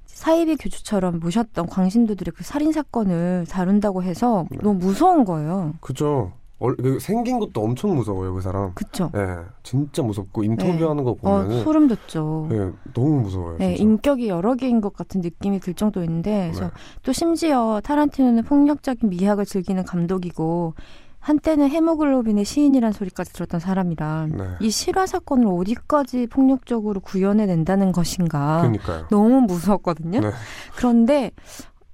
사이비 0.06 0.56
교주처럼 0.58 1.20
모셨던 1.20 1.66
광신도들의 1.66 2.34
그 2.38 2.44
살인 2.44 2.72
사건을 2.72 3.46
다룬다고 3.50 4.04
해서 4.04 4.46
네. 4.50 4.60
너무 4.62 4.80
무서운 4.80 5.26
거예요. 5.26 5.74
그죠. 5.82 6.32
얼- 6.60 6.76
그 6.78 7.00
생긴 7.00 7.40
것도 7.40 7.62
엄청 7.62 7.96
무서워요, 7.96 8.34
그 8.34 8.42
사람. 8.42 8.74
그쵸? 8.76 9.12
예, 9.16 9.40
진짜 9.64 10.02
무섭고 10.02 10.44
인터뷰하는 10.44 11.04
거 11.04 11.12
어, 11.12 11.16
보면은 11.16 11.64
소름 11.64 11.88
돋죠. 11.88 12.48
예, 12.52 12.72
너무 12.94 13.22
무서워요. 13.22 13.58
네, 13.58 13.76
진짜. 13.76 13.84
인격이 13.84 14.30
여러 14.30 14.56
개인 14.56 14.80
것 14.80 14.94
같은 14.94 15.20
느낌이 15.22 15.60
들 15.60 15.74
정도인데, 15.74 16.52
그래서 16.52 16.66
네. 16.68 16.72
또 17.04 17.12
심지어 17.12 17.82
타란티노는 17.84 18.44
폭력적인 18.44 19.10
미학을 19.10 19.46
즐기는 19.46 19.84
감독이고, 19.84 20.74
한때는 21.20 21.70
헤모글로빈의 21.70 22.46
시인이란 22.46 22.92
소리까지 22.94 23.34
들었던 23.34 23.60
사람이라, 23.60 24.28
네. 24.32 24.44
이 24.62 24.70
실화 24.70 25.08
사건을 25.08 25.48
어디까지 25.48 26.28
폭력적으로 26.28 27.00
구현해낸다는 27.02 27.92
것인가. 27.92 28.60
그러니까요. 28.62 29.08
너무 29.10 29.42
무서웠거든요. 29.42 30.20
네. 30.22 30.30
그런데 30.78 31.32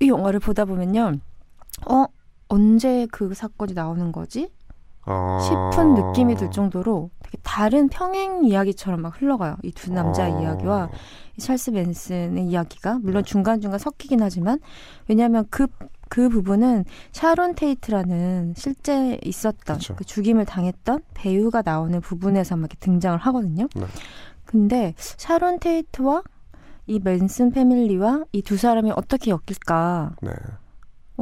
이 0.01 0.09
영화를 0.09 0.39
보다 0.41 0.65
보면요, 0.65 1.13
어, 1.87 2.05
언제 2.51 3.07
그 3.11 3.33
사건이 3.33 3.73
나오는 3.73 4.11
거지? 4.11 4.51
아... 5.05 5.39
싶은 5.41 5.95
느낌이 5.95 6.35
들 6.35 6.51
정도로 6.51 7.09
되게 7.23 7.37
다른 7.43 7.89
평행 7.89 8.43
이야기처럼 8.45 9.01
막 9.01 9.19
흘러가요. 9.19 9.55
이 9.63 9.71
두 9.71 9.91
남자 9.91 10.25
아... 10.25 10.27
이야기와 10.27 10.89
이 11.37 11.41
찰스 11.41 11.71
맨슨의 11.71 12.45
이야기가 12.45 12.99
물론 13.01 13.23
중간중간 13.23 13.79
섞이긴 13.79 14.21
하지만 14.21 14.59
왜냐하면 15.07 15.45
그, 15.49 15.67
그 16.09 16.29
부분은 16.29 16.85
샤론 17.13 17.55
테이트라는 17.55 18.53
실제 18.57 19.17
있었던 19.23 19.77
그쵸. 19.77 19.95
그 19.95 20.03
죽임을 20.03 20.45
당했던 20.45 21.01
배우가 21.15 21.63
나오는 21.65 21.99
부분에서 22.01 22.57
막 22.57 22.69
등장을 22.79 23.17
하거든요. 23.17 23.67
네. 23.75 23.85
근데 24.45 24.93
샤론 24.97 25.59
테이트와 25.59 26.21
이 26.87 26.99
맨슨 26.99 27.51
패밀리와 27.51 28.25
이 28.33 28.41
두 28.41 28.57
사람이 28.57 28.91
어떻게 28.95 29.31
엮일까 29.31 30.15
네. 30.21 30.31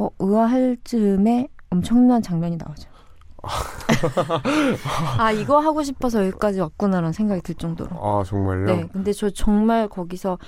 어, 0.00 0.08
의아할 0.18 0.78
즈음에 0.82 1.48
엄청난 1.68 2.22
장면이 2.22 2.56
나오죠. 2.56 2.88
아 5.18 5.30
이거 5.32 5.58
하고 5.60 5.82
싶어서 5.82 6.26
여기까지 6.26 6.60
왔구나라는 6.60 7.12
생각이 7.12 7.42
들 7.42 7.54
정도로. 7.54 7.90
아 8.02 8.22
정말요? 8.24 8.64
네, 8.64 8.88
근데 8.92 9.12
저 9.12 9.28
정말 9.30 9.88
거기서 9.88 10.38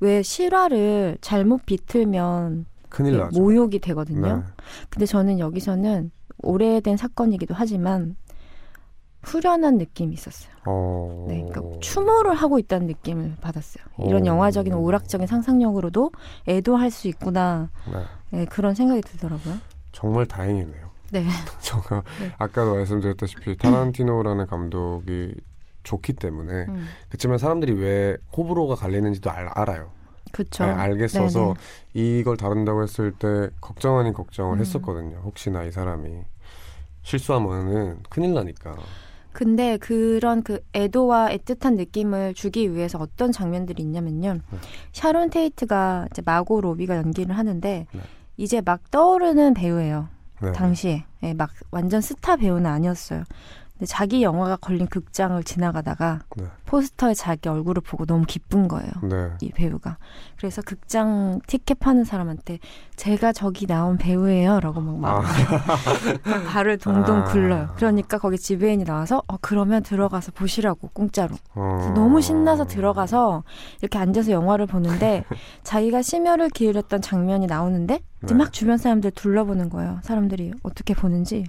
왜 0.00 0.22
실화를 0.22 1.18
잘못 1.20 1.64
비틀면 1.66 2.66
큰일 2.88 3.18
나죠. 3.18 3.40
모욕이 3.40 3.78
되거든요. 3.80 4.36
네. 4.36 4.42
근데 4.88 5.06
저는 5.06 5.38
여기서는 5.38 6.10
오래된 6.42 6.96
사건이기도 6.96 7.54
하지만 7.54 8.16
후련한 9.22 9.78
느낌이 9.78 10.14
있었어요. 10.14 10.52
어... 10.66 11.26
네, 11.28 11.46
그러니까 11.48 11.78
추모를 11.80 12.34
하고 12.34 12.58
있다는 12.58 12.86
느낌을 12.88 13.36
받았어요. 13.40 13.84
이런 14.06 14.22
오. 14.22 14.26
영화적인 14.26 14.74
오락적인 14.74 15.26
상상력으로도 15.26 16.10
애도할 16.48 16.90
수 16.90 17.08
있구나 17.08 17.70
네. 17.92 18.00
네, 18.32 18.46
그런 18.46 18.74
생각이 18.74 19.02
들더라고요. 19.02 19.58
정말 19.92 20.26
다행이네요. 20.26 20.90
네, 21.10 21.26
제가 21.60 22.02
네. 22.18 22.32
아까도 22.38 22.74
말씀드렸다시피 22.74 23.58
타란티노라는 23.58 24.46
감독이 24.46 25.34
좋기 25.82 26.14
때문에 26.14 26.66
음, 26.68 26.86
그렇지만 27.08 27.36
사람들이 27.36 27.74
왜 27.74 28.16
호불호가 28.34 28.76
갈리는지도 28.76 29.30
알, 29.30 29.48
알아요. 29.48 29.90
그렇죠. 30.32 30.64
네, 30.64 30.70
알겠어서 30.70 31.54
이걸 31.92 32.38
다룬다고 32.38 32.82
했을 32.82 33.12
때 33.12 33.50
걱정 33.60 33.98
아닌 33.98 34.14
걱정을 34.14 34.56
음. 34.56 34.60
했었거든요. 34.60 35.20
혹시나 35.24 35.64
이 35.64 35.70
사람이 35.70 36.22
실수하면은 37.02 37.98
큰일 38.08 38.32
나니까. 38.32 38.76
근데 39.32 39.76
그런 39.78 40.42
그 40.42 40.60
애도와 40.74 41.30
애틋한 41.30 41.74
느낌을 41.76 42.32
주기 42.34 42.74
위해서 42.74 42.98
어떤 42.98 43.32
장면들이 43.32 43.82
있냐면요. 43.82 44.34
네. 44.50 44.58
샤론 44.92 45.28
테이트가 45.28 46.08
이제 46.10 46.22
마고 46.24 46.60
로비가 46.62 46.96
연기를 46.96 47.36
하는데 47.36 47.86
네. 47.90 48.00
이제 48.36 48.60
막 48.60 48.90
떠오르는 48.90 49.54
배우예요. 49.54 50.08
네. 50.40 50.52
당시에 50.52 51.04
예, 51.22 51.34
막 51.34 51.50
완전 51.70 52.00
스타 52.00 52.36
배우는 52.36 52.66
아니었어요. 52.68 53.24
자기 53.86 54.22
영화가 54.22 54.56
걸린 54.56 54.86
극장을 54.86 55.42
지나가다가 55.44 56.20
네. 56.36 56.44
포스터에 56.66 57.14
자기 57.14 57.48
얼굴을 57.48 57.82
보고 57.82 58.06
너무 58.06 58.24
기쁜 58.26 58.68
거예요. 58.68 58.90
네. 59.02 59.30
이 59.40 59.50
배우가. 59.50 59.98
그래서 60.36 60.62
극장 60.62 61.40
티켓 61.46 61.78
파는 61.78 62.04
사람한테 62.04 62.58
제가 62.96 63.32
저기 63.32 63.66
나온 63.66 63.98
배우예요라고 63.98 64.80
막막 64.80 65.24
발을 66.48 66.78
동동 66.78 67.18
아. 67.18 67.24
굴러요. 67.24 67.70
그러니까 67.76 68.18
거기 68.18 68.38
지배인이 68.38 68.84
나와서 68.84 69.22
어 69.28 69.36
그러면 69.40 69.82
들어가서 69.82 70.32
보시라고 70.32 70.88
공짜로. 70.92 71.36
어... 71.54 71.92
너무 71.94 72.20
신나서 72.20 72.66
들어가서 72.66 73.44
이렇게 73.80 73.98
앉아서 73.98 74.30
영화를 74.32 74.66
보는데 74.66 75.24
자기가 75.62 76.02
심혈을 76.02 76.50
기울였던 76.50 77.02
장면이 77.02 77.46
나오는데 77.46 78.00
네. 78.20 78.34
막 78.34 78.52
주변 78.52 78.78
사람들 78.78 79.12
둘러보는 79.12 79.68
거예요. 79.68 79.98
사람들이 80.02 80.52
어떻게 80.62 80.94
보는지. 80.94 81.44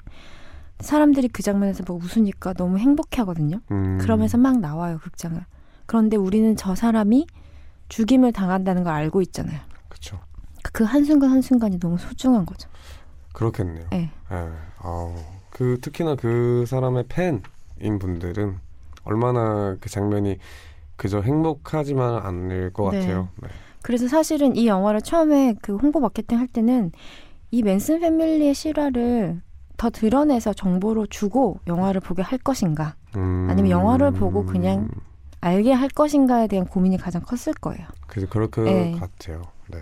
사람들이 0.84 1.30
그 1.30 1.42
장면에서 1.42 1.84
막 1.88 1.98
웃으니까 1.98 2.54
너무 2.54 2.78
행복해 2.78 3.22
하거든요. 3.22 3.60
음... 3.72 3.98
그러면서 4.00 4.38
막 4.38 4.60
나와요, 4.60 5.00
극장을. 5.02 5.44
그런데 5.86 6.18
우리는 6.18 6.56
저 6.56 6.76
사람이 6.76 7.28
죽임을 7.90 8.32
당한다는 8.32 8.84
걸 8.84 8.94
알고 8.94 9.22
있잖아요. 9.24 9.60
그쵸. 9.90 10.20
그 10.72 10.84
한순간 10.84 11.30
한순간이 11.30 11.80
너무 11.80 11.98
소중한 11.98 12.46
거죠. 12.46 12.70
그렇겠네요. 13.34 13.88
네. 13.92 14.12
예. 14.32 14.50
아우, 14.80 15.14
그 15.50 15.78
특히나 15.82 16.16
그 16.16 16.66
사람의 16.68 17.06
팬인 17.10 18.00
분들은 18.00 18.58
얼마나 19.04 19.76
그 19.80 19.90
장면이 19.90 20.38
그저 20.96 21.22
행복하지만 21.22 22.26
않을 22.26 22.72
것 22.74 22.92
네. 22.92 23.00
같아요. 23.00 23.30
네. 23.42 23.50
그래서 23.82 24.08
사실은 24.08 24.56
이 24.56 24.68
영화를 24.68 25.02
처음에 25.02 25.56
그 25.62 25.76
홍보 25.76 26.00
마케팅 26.00 26.40
할 26.40 26.48
때는 26.48 26.92
이 27.52 27.62
맨슨 27.62 28.00
패밀리의 28.00 28.54
실화를 28.54 29.42
더 29.78 29.90
드러내서 29.90 30.54
정보로 30.54 31.08
주고 31.08 31.60
영화를 31.68 32.02
보게 32.02 32.22
할 32.22 32.38
것인가 32.40 32.96
음, 33.16 33.48
아니면 33.50 33.72
영화를 33.72 34.12
보고 34.12 34.46
그냥 34.46 34.90
알게 35.42 35.72
할 35.74 35.90
것인가에 35.90 36.48
대한 36.48 36.66
고민이 36.66 36.98
가장 36.98 37.22
컸을 37.22 37.54
거예요. 37.60 37.86
그래서 38.08 38.28
그럴 38.30 38.50
것 38.50 38.64
네. 38.64 38.96
같아요. 38.98 39.42
네. 39.68 39.80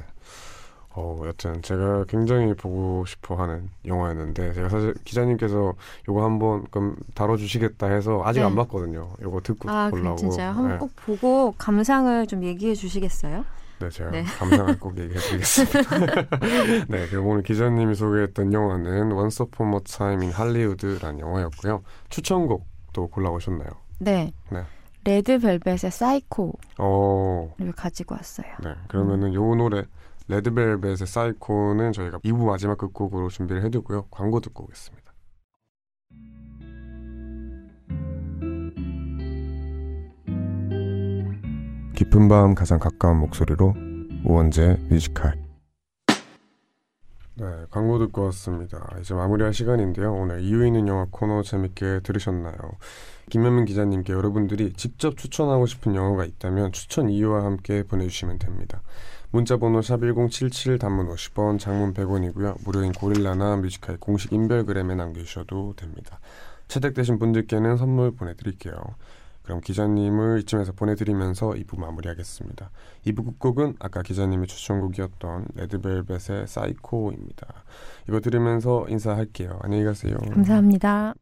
어, 0.94 1.22
여튼 1.26 1.62
제가 1.62 2.06
굉장히 2.06 2.54
보고 2.54 3.06
싶어 3.06 3.36
하는 3.36 3.70
영화였는데 3.86 4.54
제가 4.54 4.70
사실 4.70 4.94
기자님께서 5.06 5.74
요거 6.10 6.24
한번 6.24 6.66
그럼 6.70 6.98
다뤄 7.14 7.38
주시겠다 7.38 7.88
해서 7.88 8.22
아직 8.26 8.40
네. 8.42 8.46
안 8.46 8.56
봤거든요. 8.56 9.12
요거 9.22 9.42
듣고 9.42 9.70
아, 9.70 9.90
보려고. 9.90 10.18
진짜요? 10.18 10.50
한번 10.50 10.72
네. 10.72 10.78
꼭 10.80 10.92
보고 10.96 11.54
감상을 11.58 12.28
좀 12.28 12.44
얘기해 12.44 12.74
주시겠어요? 12.76 13.46
네, 13.82 13.90
제가 13.90 14.12
네. 14.12 14.24
감상을 14.24 14.80
꼭 14.80 14.98
얘기해드리겠습니다. 14.98 15.82
네, 16.88 17.08
그리고 17.10 17.30
오늘 17.30 17.42
기자님이 17.42 17.96
소개했던 17.96 18.54
영화는 18.54 19.12
Once 19.12 19.44
Upon 19.44 19.74
a 19.74 19.80
Time 19.84 20.22
in 20.22 20.34
Hollywood라는 20.34 21.20
영화였고요. 21.20 21.84
추천곡도 22.10 23.08
골라오셨나요? 23.08 23.70
네. 24.00 24.32
네. 24.52 24.64
레드벨벳의 25.04 25.90
사이코를 25.92 26.54
어, 26.78 27.56
가지고 27.76 28.16
왔어요. 28.16 28.48
네. 28.64 28.76
그러면은 28.88 29.34
요 29.34 29.56
노래 29.56 29.84
레드벨벳의 30.28 31.08
사이코는 31.08 31.92
저희가 31.92 32.20
2부 32.20 32.46
마지막 32.46 32.78
끝곡으로 32.78 33.30
준비를 33.30 33.64
해두고요. 33.66 34.06
광고 34.12 34.40
듣고 34.40 34.66
오겠습니다. 34.66 35.01
깊은 41.96 42.28
밤 42.28 42.56
가장 42.56 42.80
가까운 42.80 43.18
목소리로 43.18 43.74
우원재 44.24 44.78
Music 44.90 45.18
High 45.18 45.40
네, 47.36 47.46
광고 47.72 47.98
듣고 47.98 48.26
왔습니다. 48.26 48.88
이제 49.00 49.14
마무리할 49.16 49.54
시간인데요. 49.54 50.14
오늘 50.14 50.42
이유 50.42 50.66
있는 50.66 50.88
영화 50.88 51.08
코너 51.10 51.42
재밌게 51.42 52.02
들으셨나요? 52.04 52.56
김현민 53.30 53.66
기자님께 53.66 54.14
여러분들이 54.14 54.74
직접 54.74 55.18
추천하고 55.18 55.66
싶은 55.66 55.96
영화가 55.96 56.26
있다면 56.26 56.72
추천 56.72 57.10
이유와 57.10 57.46
함께 57.46 57.84
보내주시면 57.84 58.38
됩니다. 58.38 58.84
문자번호 59.32 59.80
샵1077 59.80 60.80
단문 60.80 61.08
50원, 61.08 61.58
장문 61.58 61.94
100원이고요. 61.94 62.58
무료인 62.66 62.92
고릴라나 62.92 63.56
Music 63.56 63.79
High 63.79 63.98
공식 63.98 64.34
인별그램에 64.34 64.94
남겨주셔도 64.94 65.74
됩니다. 65.78 66.20
채택되신 66.68 67.18
분들께는 67.18 67.78
선물 67.78 68.12
보내드릴게요. 68.12 68.76
그럼 69.44 69.62
기자님을 69.62 70.42
이쯤에서 70.42 70.74
보내드리면서 70.74 71.52
2부 71.52 71.80
마무리하겠습니다. 71.80 72.72
2부 73.08 73.26
끝곡은 73.26 73.76
아까 73.80 74.02
기자님의 74.02 74.48
추천곡이었던 74.48 75.48
레드벨벳의 75.56 76.48
사이코입니다. 76.48 77.64
이거 78.08 78.20
들으면서 78.20 78.86
인사할게요. 78.90 79.60
안녕히 79.62 79.84
가세요. 79.84 80.16
감사합니다. 80.32 81.14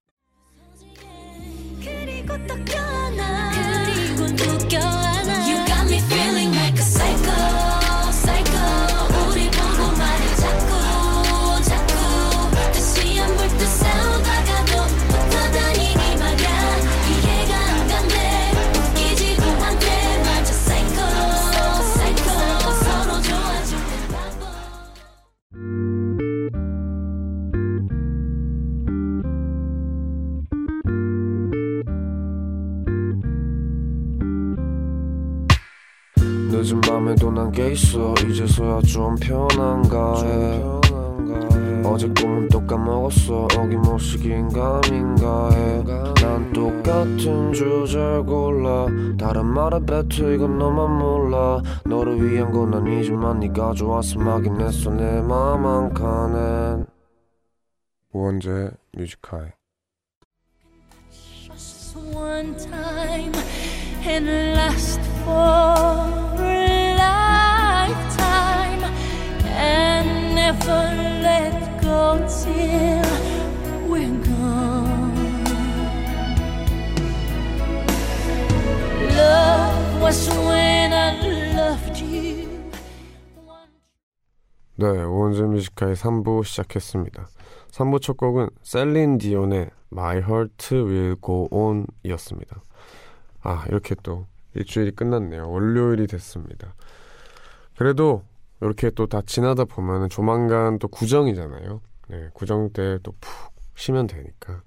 늦은 36.61 36.81
밤에도 36.81 37.31
난게 37.31 37.71
있어. 37.71 38.13
이제서야 38.27 38.81
좀 38.81 39.15
편한가 39.15 40.23
해. 40.23 40.61
어제 41.85 42.05
꿈은 42.09 42.49
또 42.49 42.65
까먹었어. 42.67 43.47
어김없이 43.57 44.17
긴가민가 44.17 45.51
해난 45.51 46.51
똑같은 46.51 47.53
주제를 47.53 48.25
골라. 48.25 48.87
다른 49.17 49.45
말에 49.45 49.79
뱉어 49.85 50.31
이건 50.33 50.57
너만 50.57 50.97
몰라. 50.97 51.61
너를 51.85 52.29
위한 52.29 52.51
건 52.51 52.73
아니지만 52.73 53.39
네가 53.39 53.73
좋아서 53.75 54.19
막인 54.19 54.59
했어. 54.59 54.91
내 54.91 55.21
맘 55.21 55.65
한 55.65 55.93
칸엔. 55.93 56.87
뮤지컬. 58.91 59.53
Just 61.47 61.95
one 62.13 62.53
time 62.57 63.31
and 64.05 64.27
last 64.57 64.99
for 65.23 66.28
never 70.49 70.83
let 71.21 71.53
go 71.79 72.17
till 72.25 73.05
we're 73.87 74.17
gone. 74.25 75.13
Love 79.15 80.01
was 80.01 80.27
when 80.47 80.91
I 80.91 81.11
loved 81.53 82.01
you. 82.01 82.49
네, 84.75 84.87
우원재 84.87 85.43
뮤지컬 85.43 85.93
3부 85.93 86.43
시작했습니다. 86.43 87.27
3부 87.69 88.01
첫 88.01 88.17
곡은 88.17 88.49
셀린 88.63 89.19
디온의 89.19 89.69
My 89.91 90.17
Heart 90.17 90.75
Will 90.75 91.15
Go 91.23 91.47
On 91.51 91.85
이었습니다. 92.01 92.63
아, 93.43 93.65
이렇게 93.67 93.93
또 94.01 94.25
일주일이 94.55 94.95
끝났네요. 94.95 95.47
월요일이 95.47 96.07
됐습니다. 96.07 96.73
그래도 97.77 98.23
이렇게 98.61 98.89
또 98.91 99.07
다 99.07 99.21
지나다 99.25 99.65
보면은 99.65 100.09
조만간 100.09 100.79
또 100.79 100.87
구정이잖아요. 100.87 101.81
네, 102.09 102.29
구정 102.33 102.71
때 102.71 102.97
또 103.03 103.13
푹 103.19 103.53
쉬면 103.75 104.07
되니까 104.07 104.61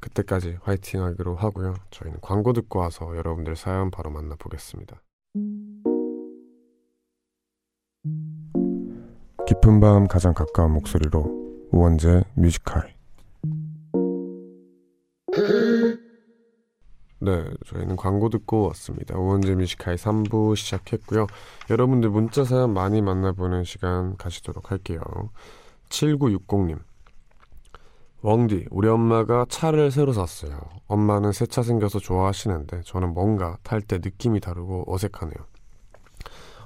그때까지 0.00 0.58
화이팅 0.62 1.02
하기로 1.02 1.36
하고요. 1.36 1.74
저희는 1.90 2.18
광고 2.20 2.52
듣고 2.52 2.80
와서 2.80 3.16
여러분들 3.16 3.56
사연 3.56 3.90
바로 3.90 4.10
만나보겠습니다. 4.10 5.00
깊은 9.46 9.80
밤 9.80 10.06
가장 10.06 10.34
가까운 10.34 10.72
목소리로 10.72 11.68
우원재 11.70 12.24
뮤지컬 12.34 12.97
네, 17.20 17.44
저희는 17.66 17.96
광고 17.96 18.28
듣고 18.28 18.68
왔습니다. 18.68 19.16
우원재 19.18 19.56
뮤지컬 19.56 19.96
3부 19.96 20.54
시작했고요. 20.54 21.26
여러분들 21.68 22.10
문자 22.10 22.44
사연 22.44 22.72
많이 22.72 23.02
만나보는 23.02 23.64
시간 23.64 24.16
가시도록 24.16 24.70
할게요. 24.70 25.00
7960님. 25.88 26.78
웡디, 28.22 28.66
우리 28.70 28.88
엄마가 28.88 29.46
차를 29.48 29.90
새로 29.90 30.12
샀어요. 30.12 30.60
엄마는 30.86 31.32
새 31.32 31.46
차 31.46 31.62
생겨서 31.62 31.98
좋아하시는데 31.98 32.82
저는 32.84 33.14
뭔가 33.14 33.58
탈 33.62 33.80
때 33.80 33.98
느낌이 33.98 34.40
다르고 34.40 34.84
어색하네요. 34.92 35.36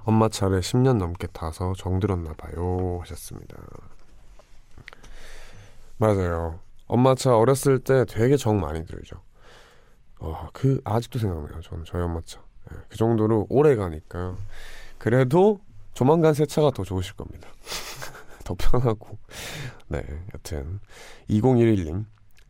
엄마 0.04 0.28
차를 0.28 0.60
10년 0.60 0.96
넘게 0.98 1.28
타서 1.28 1.74
정들었나 1.76 2.32
봐요 2.34 2.98
하셨습니다. 3.02 3.56
맞아요. 5.96 6.58
엄마 6.88 7.14
차 7.14 7.36
어렸을 7.36 7.78
때 7.78 8.04
되게 8.06 8.36
정 8.36 8.60
많이 8.60 8.84
들죠. 8.84 9.21
어, 10.22 10.48
그 10.52 10.80
아직도 10.84 11.18
생각나요. 11.18 11.60
저는 11.60 11.84
저희 11.84 12.00
엄마 12.00 12.20
차. 12.24 12.40
예, 12.72 12.76
그 12.88 12.96
정도로 12.96 13.46
오래 13.50 13.74
가니까 13.74 14.36
그래도 14.98 15.60
조만간 15.94 16.32
새 16.32 16.46
차가 16.46 16.70
더 16.70 16.84
좋으실 16.84 17.14
겁니다. 17.14 17.48
더 18.44 18.54
편하고. 18.54 19.18
네, 19.88 20.04
여튼 20.32 20.80
2011님 21.28 22.04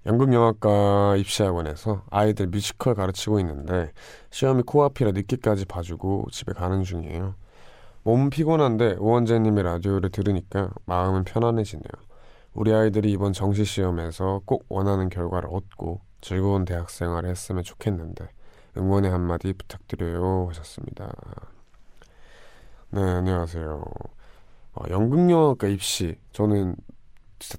연극영화과 0.05 1.17
입시학원에서 1.17 2.05
아이들 2.11 2.49
뮤지컬 2.49 2.95
가르치고 2.95 3.41
있는데 3.41 3.93
시험이 4.31 4.63
코앞이라 4.65 5.13
늦게까지 5.13 5.65
봐주고 5.65 6.27
집에 6.31 6.53
가는 6.53 6.83
중이에요. 6.83 7.35
몸은 8.03 8.31
피곤한데 8.31 8.97
우원재님의 8.99 9.65
라디오를 9.65 10.11
들으니까 10.11 10.71
마음은 10.85 11.25
편안해지네요. 11.25 11.93
우리 12.53 12.75
아이들이 12.75 13.13
이번 13.13 13.33
정시 13.33 13.65
시험에서 13.65 14.43
꼭 14.45 14.67
원하는 14.69 15.09
결과를 15.09 15.49
얻고 15.51 16.01
즐거운 16.23 16.65
대학 16.65 16.89
생활을 16.91 17.29
했으면 17.31 17.63
좋겠는데 17.65 18.29
응원의 18.79 19.11
한마디 19.11 19.53
부탁드려요 19.53 20.47
하셨습니다. 20.51 21.13
네, 22.91 23.01
안녕하세요. 23.03 23.85
어, 24.75 24.85
연극영화과 24.91 25.69
입시. 25.69 26.17
저는 26.33 26.77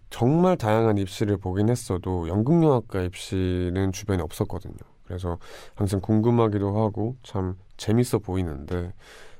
정말 0.09 0.57
다양한 0.57 0.97
입시를 0.97 1.37
보긴 1.37 1.69
했어도 1.69 2.27
연극영화과 2.29 3.01
입시는 3.03 3.91
주변에 3.91 4.23
없었거든요. 4.23 4.75
그래서 5.05 5.39
항상 5.75 6.01
궁금하기도 6.01 6.77
하고 6.83 7.17
참 7.23 7.57
재밌어 7.77 8.19
보이는데 8.19 8.93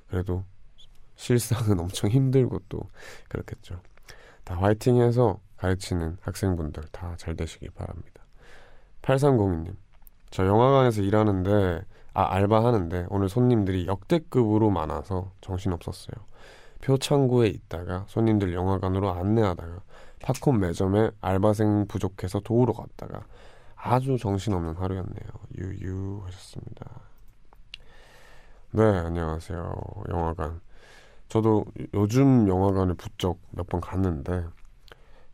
그래도 0.10 0.44
실상은 1.16 1.80
엄청 1.82 2.10
힘들고 2.10 2.60
또 2.70 2.82
그렇겠죠. 3.30 3.82
다 4.44 4.56
화이팅해서 4.58 5.40
가르치는 5.58 6.18
학생분들 6.22 6.84
다 6.92 7.16
잘 7.18 7.36
되시기 7.36 7.70
바랍니다. 7.72 8.13
8302님. 9.04 9.76
저 10.32 10.48
영화관에서 10.48 11.02
일하는데 11.02 11.84
아 12.14 12.34
알바하는데 12.34 13.08
오늘 13.10 13.30
손님들이 13.30 13.88
역대급으로 13.88 14.70
많아서 14.72 15.32
정신없었어요. 15.42 16.16
표창구에 16.82 17.48
있다가 17.50 18.06
손님들 18.08 18.54
영화관으로 18.54 19.12
안내하다가 19.12 19.82
팝콘 20.22 20.60
매점에 20.60 21.12
알바생 21.22 21.88
부족해서 21.88 22.40
도우러 22.42 22.74
갔다가 22.74 23.26
아주 23.76 24.18
정신없는 24.18 24.76
하루였네요. 24.76 25.30
유유 25.58 26.22
하셨습니다. 26.26 26.86
네, 28.72 28.84
안녕하세요. 28.84 29.74
영화관. 30.10 30.62
저도 31.30 31.66
요즘 31.94 32.48
영화관을 32.48 32.96
부쩍 32.96 33.40
몇 33.52 33.68
번 33.68 33.82
갔는데 33.82 34.46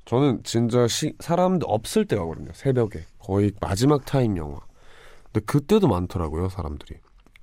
저는 0.05 0.43
진짜 0.43 0.88
시, 0.88 1.15
사람들 1.20 1.67
없을 1.70 2.05
때 2.05 2.15
가거든요. 2.15 2.51
새벽에. 2.53 3.05
거의 3.30 3.51
마지막 3.61 4.05
타임 4.05 4.38
영화. 4.38 4.59
근데 5.25 5.41
그때도 5.45 5.88
많더라고요, 5.88 6.49
사람들이. 6.49 6.99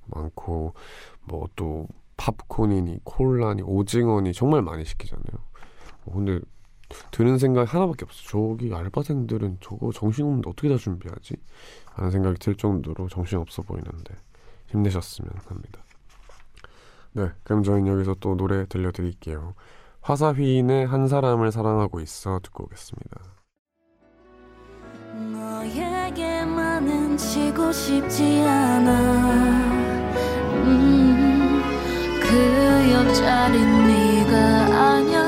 많고 0.07 0.73
뭐 1.23 1.47
또 1.55 1.87
팝콘이니 2.17 2.99
콜라니 3.03 3.61
오징어니 3.61 4.33
정말 4.33 4.61
많이 4.61 4.83
시키잖아요. 4.83 5.45
어, 6.05 6.11
근데 6.11 6.39
드는 7.11 7.37
생각이 7.37 7.69
하나밖에 7.69 8.05
없어. 8.05 8.23
저기 8.27 8.73
알바생들은 8.73 9.59
저거 9.61 9.91
정신없는데 9.91 10.49
어떻게 10.49 10.67
다 10.67 10.77
준비하지? 10.77 11.35
하는 11.93 12.11
생각이 12.11 12.39
들 12.39 12.55
정도로 12.55 13.07
정신없어 13.07 13.61
보이는데 13.61 14.15
힘내셨으면 14.67 15.31
합니다. 15.45 15.81
네, 17.13 17.29
그럼 17.43 17.63
저희는 17.63 17.91
여기서 17.91 18.15
또 18.19 18.35
노래 18.35 18.65
들려드릴게요. 18.67 19.53
화사휘인의 20.01 20.87
한 20.87 21.07
사람을 21.07 21.51
사랑하고 21.51 21.99
있어 21.99 22.39
듣고 22.41 22.65
오겠습니다. 22.65 23.36
너에게만은 25.17 27.17
지고 27.17 27.71
싶지 27.71 28.43
않아. 28.43 28.91
음, 30.63 31.63
그 32.21 32.91
옆자리 32.93 33.59
네가 33.59 34.37
아냐 34.93 35.26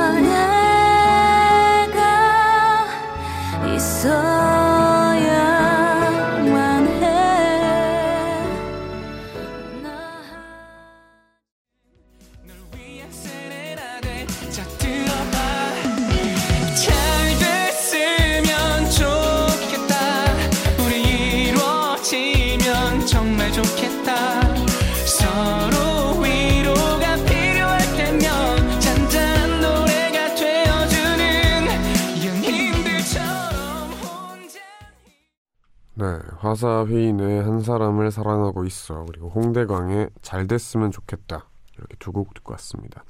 화사휘인의 36.80 37.44
한 37.44 37.60
사람을 37.62 38.12
사랑하고 38.12 38.64
있어 38.66 39.06
그리고 39.06 39.30
홍대광의 39.30 40.10
잘 40.22 40.48
됐으면 40.48 40.92
좋겠다 40.92 41.48
이렇게 41.78 41.96
두 42.00 42.12
곡 42.12 42.34
듣고 42.34 42.52
왔습니다. 42.54 43.04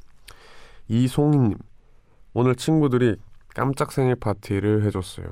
이송희님 0.88 1.58
오늘 2.34 2.56
친구들이 2.56 3.18
깜짝 3.50 3.92
생일 3.92 4.16
파티를 4.16 4.84
해줬어요. 4.86 5.28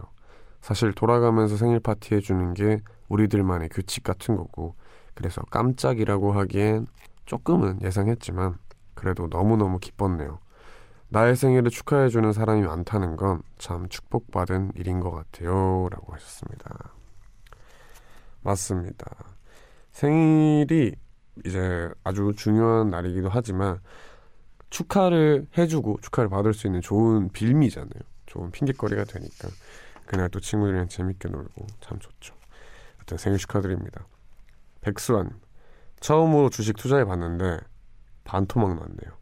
사실 0.62 0.92
돌아가면서 0.94 1.56
생일 1.58 1.80
파티 1.80 2.16
해주는 2.16 2.54
게 2.54 2.80
우리들만의 3.10 3.70
규칙 3.70 4.04
같은 4.04 4.36
거고 4.36 4.76
그래서 5.14 5.42
깜짝이라고 5.50 6.34
하기엔 6.34 6.88
조금은 7.26 7.82
예상했지만 7.82 8.56
그래도 8.94 9.28
너무너무 9.30 9.80
기뻤네요. 9.80 10.40
나의 11.10 11.36
생일을 11.36 11.70
축하해주는 11.72 12.34
사람이 12.34 12.64
많다는 12.64 13.16
건 13.18 13.42
참 13.58 13.90
축복받은 13.90 14.74
일인 14.76 15.00
것 15.00 15.10
같아요. 15.12 15.88
라고 15.90 16.14
하셨습니다. 16.14 16.97
맞습니다. 18.48 19.06
생일이 19.92 20.96
이제 21.46 21.90
아주 22.04 22.34
중요한 22.36 22.90
날이기도 22.90 23.28
하지만 23.30 23.80
축하를 24.70 25.48
해주고 25.58 26.00
축하를 26.02 26.30
받을 26.30 26.54
수 26.54 26.68
있는 26.68 26.82
좋은 26.82 27.30
빌미잖아요. 27.30 28.02
좋은 28.26 28.52
핑계거리가 28.52 29.04
되니까 29.04 29.50
그날 30.06 30.30
또 30.30 30.40
친구들이랑 30.40 30.88
재밌게 30.88 31.28
놀고 31.28 31.68
참 31.82 32.00
좋죠. 32.00 32.34
하여튼 32.98 33.18
생일 33.18 33.38
축하드립니다. 33.38 34.08
백수환 34.80 35.30
처음으로 36.00 36.50
주식 36.50 36.78
투자해 36.78 37.04
봤는데 37.04 37.60
반토막 38.24 38.70
났네요. 38.70 39.18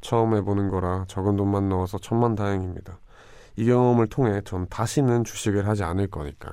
처음 0.00 0.34
해보는 0.36 0.70
거라 0.70 1.04
적은 1.08 1.36
돈만 1.36 1.68
넣어서 1.68 1.98
천만 1.98 2.34
다행입니다. 2.34 2.98
이 3.56 3.66
경험을 3.66 4.08
통해 4.08 4.40
전 4.44 4.66
다시는 4.68 5.24
주식을 5.24 5.68
하지 5.68 5.84
않을 5.84 6.08
거니까 6.08 6.50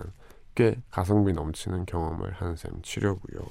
꽤 0.56 0.76
가성비 0.90 1.34
넘치는 1.34 1.86
경험을 1.86 2.34
하는 2.34 2.56
셈 2.56 2.82
치려고요. 2.82 3.42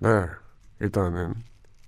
네, 0.00 0.08
일단은 0.80 1.34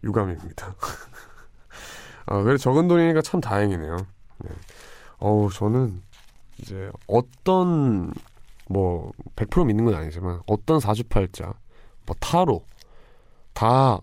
유감입니다. 0.03 0.75
아, 2.27 2.43
그래 2.43 2.57
적은 2.57 2.89
돈이니까 2.89 3.23
참 3.23 3.41
다행이네요. 3.41 3.97
네. 4.39 4.51
어우, 5.19 5.51
저는 5.53 6.03
이제 6.59 6.91
어떤 7.07 8.13
뭐 8.69 9.13
100% 9.37 9.67
믿는 9.67 9.85
건 9.85 9.95
아니지만 9.95 10.41
어떤 10.47 10.81
사주팔자, 10.81 11.55
뭐 12.07 12.17
타로 12.21 12.65
다 13.53 14.01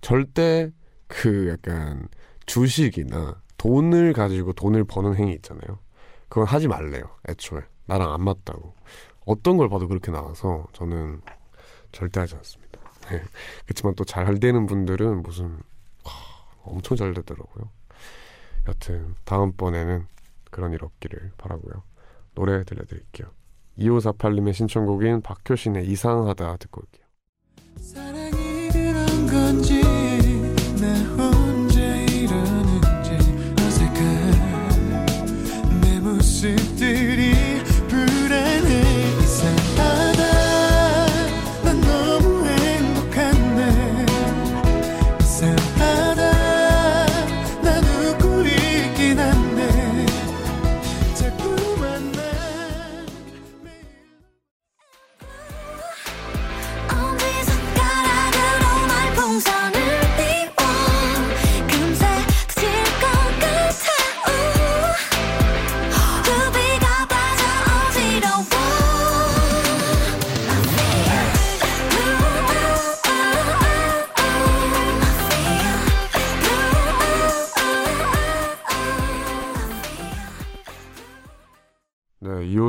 절대 0.00 0.70
그 1.06 1.48
약간 1.50 2.08
주식이나 2.46 3.40
돈을 3.58 4.12
가지고 4.12 4.52
돈을 4.52 4.84
버는 4.84 5.16
행위 5.16 5.34
있잖아요. 5.34 5.78
그건 6.28 6.46
하지 6.46 6.68
말래요. 6.68 7.02
애초에 7.28 7.60
나랑 7.90 8.12
안 8.12 8.22
맞다고. 8.22 8.72
어떤 9.26 9.56
걸 9.56 9.68
봐도 9.68 9.88
그렇게 9.88 10.12
나와서 10.12 10.66
저는 10.72 11.20
절대 11.90 12.20
하지 12.20 12.36
않습니다. 12.36 12.80
네. 13.10 13.20
그렇지만 13.64 13.96
또 13.96 14.04
잘 14.04 14.38
되는 14.38 14.66
분들은 14.66 15.22
무슨 15.24 15.46
와, 16.04 16.12
엄청 16.62 16.96
잘 16.96 17.12
되더라고요. 17.14 17.68
여튼 18.68 19.16
다음번에는 19.24 20.06
그런 20.52 20.72
일 20.72 20.84
없기를 20.84 21.32
바라고요. 21.36 21.82
노래 22.34 22.62
들려드릴게요. 22.62 23.28
2548님의 23.78 24.52
신청곡인 24.52 25.20
박효신의 25.22 25.88
이상하다 25.88 26.58
듣고 26.58 26.82
올게요. 26.82 27.06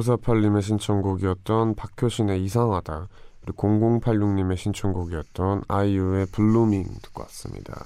0548님의 0.02 0.62
신청곡이었던 0.62 1.76
박효신의 1.76 2.44
이상하다 2.44 3.08
그리고 3.42 3.68
0086님의 3.68 4.58
신청곡이었던 4.58 5.64
아이유의 5.68 6.28
Blueming 6.28 6.84
듣고 7.02 7.24
왔습니다. 7.24 7.84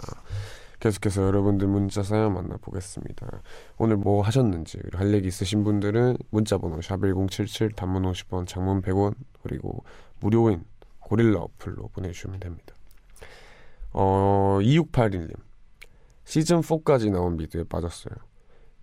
계속해서 0.79 1.23
여러분들 1.23 1.67
문자 1.67 2.03
사연 2.03 2.33
만나보겠습니다. 2.33 3.41
오늘 3.77 3.97
뭐 3.97 4.21
하셨는지 4.21 4.79
할 4.93 5.13
얘기 5.13 5.27
있으신 5.27 5.63
분들은 5.63 6.17
문자 6.29 6.57
번호 6.57 6.77
샵1077 6.79 7.75
단문 7.75 8.03
50원 8.03 8.47
장문 8.47 8.81
100원 8.81 9.15
그리고 9.41 9.83
무료인 10.19 10.63
고릴라 10.99 11.39
어플로 11.39 11.89
보내주시면 11.93 12.39
됩니다. 12.39 12.75
어 13.93 14.59
2681님 14.61 15.33
시즌 16.25 16.59
4까지 16.59 17.11
나온 17.11 17.37
미드에 17.37 17.63
빠졌어요. 17.63 18.15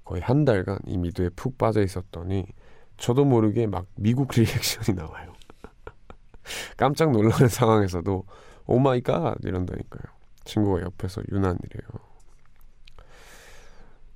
거의 0.04 0.22
한 0.22 0.44
달간 0.44 0.78
이 0.86 0.96
미드에 0.96 1.28
푹 1.30 1.58
빠져 1.58 1.82
있었더니 1.82 2.46
저도 2.97 3.24
모르게 3.24 3.66
막 3.66 3.86
미국 3.97 4.30
리액션이 4.36 4.97
나와요. 4.97 5.32
깜짝 6.76 7.11
놀라는 7.11 7.49
상황에서도 7.49 8.24
Oh 8.66 8.78
my 8.78 9.00
god 9.00 9.36
이런다니까요. 9.43 10.03
친구가 10.45 10.82
옆에서 10.82 11.22
유난이래요. 11.30 11.88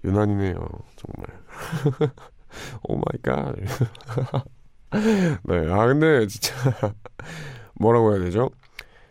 유난이네요, 0.04 0.56
정말. 0.96 2.10
Oh 2.88 2.96
my 2.96 3.20
god. 3.22 3.54
네, 5.44 5.72
아 5.72 5.86
근데 5.86 6.26
진짜 6.26 6.54
뭐라고 7.74 8.12
해야 8.14 8.24
되죠? 8.24 8.50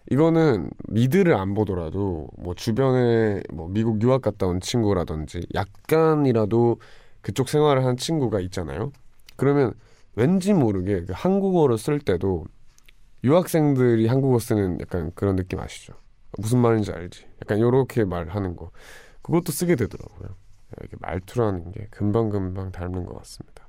이거는 0.10 0.70
미드를 0.88 1.34
안 1.34 1.54
보더라도 1.54 2.28
뭐 2.38 2.54
주변에 2.54 3.42
뭐 3.52 3.68
미국 3.68 4.02
유학 4.04 4.22
갔다 4.22 4.46
온 4.46 4.60
친구라든지 4.60 5.42
약간이라도 5.54 6.80
그쪽 7.22 7.50
생활을 7.50 7.86
한 7.86 7.98
친구가 7.98 8.40
있잖아요. 8.42 8.92
그러면 9.36 9.74
왠지 10.16 10.54
모르게 10.54 11.04
그 11.04 11.14
한국어를 11.14 11.78
쓸 11.78 12.00
때도 12.00 12.46
유학생들이 13.24 14.08
한국어 14.08 14.40
쓰는 14.40 14.80
약간 14.80 15.12
그런 15.16 15.36
느낌 15.36 15.60
아시죠? 15.60 15.94
무슨 16.38 16.60
말인지 16.60 16.92
알지? 16.92 17.26
약간 17.42 17.60
요렇게 17.60 18.06
말하는 18.06 18.56
거 18.56 18.72
그것도 19.22 19.52
쓰게 19.52 19.76
되더라고요. 19.76 20.36
이렇게 20.80 20.98
말투라는 21.00 21.72
게 21.72 21.88
금방금방 21.92 22.72
닮는 22.72 23.06
것 23.06 23.18
같습니다. 23.20 23.68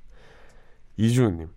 이주은님 0.97 1.49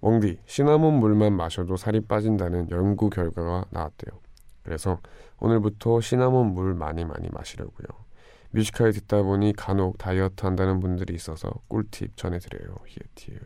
웡디 0.00 0.40
시나몬 0.46 0.98
물만 0.98 1.32
마셔도 1.32 1.76
살이 1.76 2.00
빠진다는 2.00 2.70
연구 2.70 3.08
결과가 3.08 3.66
나왔대요. 3.70 4.20
그래서 4.62 5.00
오늘부터 5.38 6.00
시나몬 6.00 6.54
물 6.54 6.74
많이 6.74 7.04
많이 7.04 7.28
마시려고요. 7.30 7.86
뮤지컬 8.52 8.92
듣다 8.92 9.22
보니 9.22 9.54
간혹 9.56 9.98
다이어트 9.98 10.44
한다는 10.44 10.80
분들이 10.80 11.14
있어서 11.14 11.50
꿀팁 11.68 12.16
전해드려요. 12.16 12.76
히에티에 12.86 13.38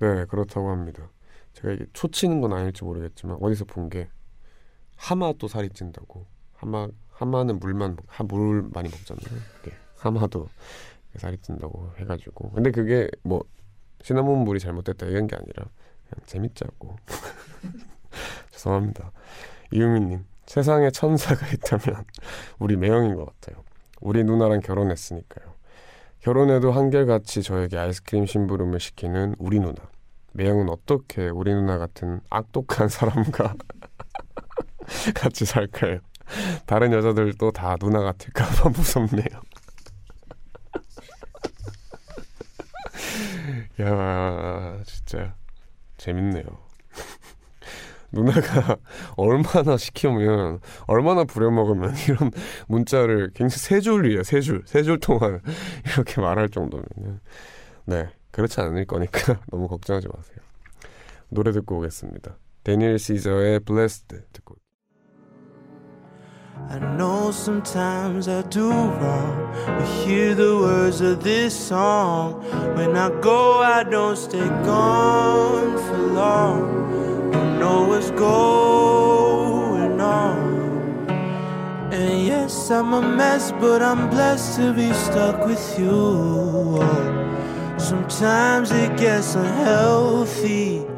네 0.00 0.24
그렇다고 0.26 0.70
합니다. 0.70 1.10
제가 1.54 1.72
이게 1.72 1.86
초치는 1.92 2.40
건 2.40 2.52
아닐지 2.52 2.84
모르겠지만 2.84 3.38
어디서 3.40 3.64
본 3.64 3.88
게 3.88 4.08
하마도 4.96 5.46
살이 5.48 5.68
찐다고 5.68 6.26
하마 6.54 6.88
하마는 7.10 7.58
물만 7.58 7.96
하, 8.06 8.24
물 8.24 8.62
많이 8.72 8.88
먹잖아요. 8.88 9.42
네, 9.62 9.72
하마도 9.98 10.48
살이 11.16 11.36
찐다고 11.38 11.92
해가지고 11.96 12.50
근데 12.52 12.70
그게 12.70 13.08
뭐 13.22 13.42
시나몬 14.02 14.40
물이 14.44 14.60
잘못됐다 14.60 15.06
이런 15.06 15.26
게 15.26 15.36
아니라 15.36 15.64
그냥 16.08 16.26
재밌자고 16.26 16.96
죄송합니다. 18.52 19.12
이유민님 19.72 20.24
세상에 20.46 20.90
천사가 20.90 21.46
있다면 21.52 22.04
우리 22.58 22.76
매형인 22.76 23.14
것 23.16 23.26
같아요. 23.26 23.62
우리 24.00 24.24
누나랑 24.24 24.60
결혼했으니까요. 24.60 25.54
결혼해도 26.20 26.72
한결같이 26.72 27.42
저에게 27.42 27.78
아이스크림 27.78 28.26
심부름을 28.26 28.80
시키는 28.80 29.36
우리 29.38 29.60
누나. 29.60 29.74
매형은 30.32 30.68
어떻게 30.68 31.28
우리 31.28 31.54
누나 31.54 31.78
같은 31.78 32.20
악독한 32.30 32.88
사람과 32.88 33.54
같이 35.14 35.44
살까요? 35.44 36.00
다른 36.66 36.92
여자들도 36.92 37.52
다 37.52 37.76
누나 37.76 38.00
같을까봐 38.00 38.70
무섭네요. 38.76 39.26
야, 43.80 44.82
진짜 44.84 45.34
재밌네요. 45.96 46.65
누나가 48.12 48.76
얼마나 49.16 49.76
시키면 49.76 50.60
얼마나 50.86 51.24
부려먹으면 51.24 51.94
이런 52.08 52.30
문자를 52.68 53.30
굉장히 53.34 53.58
세 53.58 53.80
줄이에요 53.80 54.22
세 54.22 54.40
줄 54.40 54.62
세 54.66 54.82
줄 54.82 54.98
동안 55.00 55.40
이렇게 55.84 56.20
말할 56.20 56.48
정도면 56.48 56.84
네 57.86 58.08
그렇지 58.30 58.60
않을 58.60 58.84
거니까 58.86 59.40
너무 59.50 59.68
걱정하지 59.68 60.08
마세요 60.08 60.36
노래 61.28 61.52
듣고 61.52 61.78
오겠습니다 61.78 62.36
데니엘 62.64 62.98
시저의 62.98 63.60
Blessed 63.60 64.16
듣고 64.32 64.56
I 66.70 66.78
know 66.96 67.30
sometimes 67.30 68.28
I 68.28 68.40
do 68.48 68.70
wrong, 68.70 69.52
but 69.66 69.84
hear 70.02 70.34
the 70.34 70.56
words 70.56 71.02
of 71.02 71.22
this 71.22 71.54
song. 71.54 72.42
When 72.74 72.96
I 72.96 73.10
go, 73.20 73.60
I 73.60 73.84
don't 73.84 74.16
stay 74.16 74.48
gone 74.64 75.76
for 75.76 75.98
long. 76.14 77.15
Don't 77.36 77.58
know 77.58 77.86
what's 77.88 78.10
going 78.12 80.00
on. 80.00 81.10
And 81.92 82.26
yes, 82.26 82.70
I'm 82.70 82.94
a 82.94 83.02
mess, 83.02 83.52
but 83.60 83.82
I'm 83.82 84.08
blessed 84.08 84.56
to 84.56 84.72
be 84.72 84.90
stuck 84.94 85.44
with 85.44 85.78
you. 85.78 86.80
Sometimes 87.76 88.70
it 88.72 88.96
gets 88.96 89.34
unhealthy. 89.34 90.95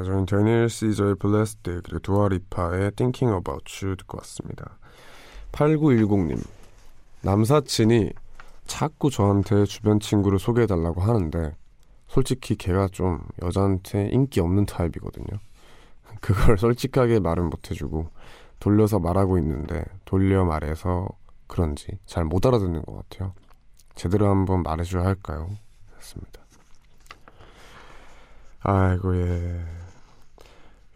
네, 0.00 0.04
저는 0.04 0.24
데니엘 0.24 0.70
시저의 0.70 1.16
Blessed 1.16 1.62
그리고 1.82 1.98
두아리파의 1.98 2.92
Thinking 2.92 3.36
About 3.36 3.84
You 3.84 3.96
듣고 3.96 4.16
왔습니다. 4.18 4.78
8910님 5.52 6.42
남사친이 7.20 8.10
자꾸 8.66 9.10
저한테 9.10 9.66
주변 9.66 10.00
친구를 10.00 10.38
소개해달라고 10.38 11.02
하는데 11.02 11.54
솔직히 12.08 12.56
걔가 12.56 12.88
좀 12.88 13.20
여자한테 13.42 14.08
인기 14.08 14.40
없는 14.40 14.64
타입이거든요. 14.64 15.38
그걸 16.22 16.56
솔직하게 16.56 17.20
말은 17.20 17.50
못해주고 17.50 18.08
돌려서 18.58 18.98
말하고 18.98 19.36
있는데 19.38 19.84
돌려 20.06 20.46
말해서 20.46 21.08
그런지 21.46 21.98
잘 22.06 22.24
못 22.24 22.46
알아듣는 22.46 22.82
것 22.82 23.08
같아요. 23.10 23.34
제대로 23.94 24.30
한번 24.30 24.62
말해줘야 24.62 25.04
할까요? 25.04 25.50
했습니다. 25.98 26.40
아이고 28.62 29.16
예. 29.16 29.79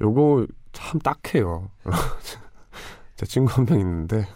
요거 0.00 0.46
참 0.72 1.00
딱해요. 1.00 1.70
제 3.16 3.26
친구 3.26 3.52
한 3.52 3.64
명 3.66 3.78
있는데 3.80 4.26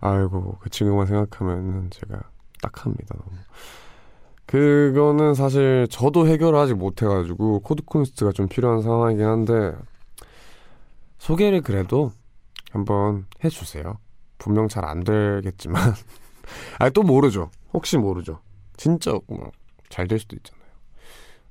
아이고 0.00 0.56
그 0.60 0.70
친구만 0.70 1.06
생각하면은 1.06 1.90
제가 1.90 2.20
딱합니다 2.62 3.14
너무. 3.16 3.36
그거는 4.46 5.34
사실 5.34 5.86
저도 5.90 6.26
해결하지 6.26 6.74
못해가지고 6.74 7.60
코드 7.60 7.82
쿤스트가 7.84 8.32
좀 8.32 8.48
필요한 8.48 8.80
상황이긴 8.82 9.26
한데 9.26 9.74
소개를 11.18 11.60
그래도 11.60 12.12
한번 12.70 13.26
해주세요. 13.44 13.98
분명 14.38 14.68
잘 14.68 14.84
안 14.84 15.02
되겠지만 15.04 15.92
아니 16.78 16.92
또 16.92 17.02
모르죠. 17.02 17.50
혹시 17.74 17.98
모르죠. 17.98 18.40
진짜 18.76 19.12
뭐 19.26 19.50
잘 19.90 20.06
될 20.06 20.18
수도 20.18 20.36
있잖아 20.36 20.57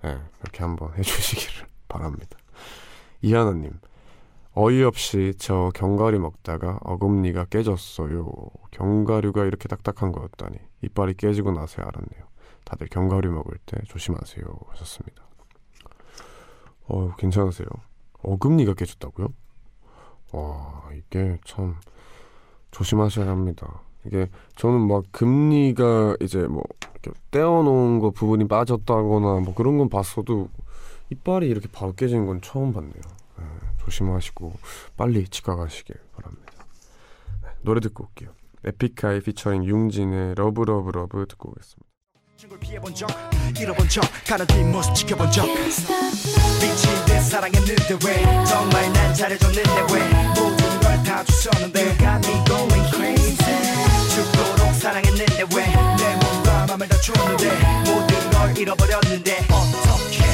요. 0.06 0.08
네, 0.08 0.18
그렇게 0.40 0.64
한번 0.64 0.94
해주시기를 0.98 1.68
바랍니다. 1.88 2.38
이하나님, 3.22 3.72
어이없이 4.54 5.34
저 5.38 5.72
견과류 5.76 6.20
먹다가 6.20 6.80
어금니가 6.82 7.46
깨졌어요. 7.46 8.28
견과류가 8.72 9.46
이렇게 9.46 9.68
딱딱한 9.68 10.12
거였다니 10.12 10.58
이빨이 10.84 11.14
깨지고 11.16 11.52
나서야 11.52 11.86
알았네요. 11.88 12.28
다들 12.64 12.88
견과류 12.88 13.32
먹을 13.32 13.58
때 13.66 13.78
조심하세요 13.86 14.46
하셨습니다. 14.70 15.24
어, 16.88 17.16
괜찮으세요? 17.18 17.68
어금니가 18.24 18.74
깨졌다고요? 18.74 19.28
와, 20.34 20.90
이게 20.94 21.38
참 21.46 21.76
조심하셔야 22.72 23.30
합니다. 23.30 23.82
이게 24.08 24.30
저는 24.56 24.88
막 24.88 25.04
금니가 25.12 26.18
이제 26.22 26.40
뭐 26.48 26.64
이렇게 26.82 27.12
떼어놓은 27.32 28.00
거 28.00 28.12
부분이 28.12 28.48
빠졌다거나 28.48 29.42
뭐 29.42 29.54
그런 29.54 29.78
건 29.78 29.90
봤어도 29.90 30.50
이빨이 31.10 31.48
이렇게 31.48 31.68
바로 31.72 31.94
깨지는 31.94 32.26
건 32.26 32.42
처음 32.42 32.74
봤네요. 32.74 32.94
네, 33.38 33.46
조심하시고 33.84 34.54
빨리 34.96 35.28
치과 35.28 35.56
가시길 35.56 35.96
바랍니다. 36.16 36.54
노래 37.62 37.80
듣고 37.80 38.06
올게요. 38.06 38.32
에픽하이 38.66 39.22
피처링 39.22 39.66
융진의 39.66 40.36
Love 40.36 40.64
Love 40.64 40.90
Love 40.92 41.26
듣고 41.28 41.50
오겠습니다. 41.50 41.88
친구를 42.38 42.60
피해본 42.60 42.94
적 42.94 43.10
잃어본 43.60 43.88
적 43.90 44.04
가는 44.28 44.46
뒷모습 44.46 44.94
지켜본 44.94 45.32
적 45.32 45.46
미친 45.48 47.06
듯 47.08 47.20
사랑했는데 47.22 47.98
왜 48.06 48.46
정말 48.46 48.94
난 48.94 49.14
잘해줬는데 49.14 49.72
왜 49.94 50.08
모든 50.30 50.80
걸다 50.82 51.24
You 51.78 51.98
got 51.98 52.28
me 52.28 52.44
going 52.46 52.86
crazy 52.92 53.97
죽도록 54.18 54.74
사랑했는데 54.74 55.46
왜? 55.56 55.66
내 55.68 56.16
몸과 56.16 56.66
맘을 56.66 56.88
다 56.88 57.00
줬는데 57.00 57.52
모든 57.86 58.30
걸 58.32 58.58
잃어버렸는데 58.58 59.46
어떡해 59.52 60.27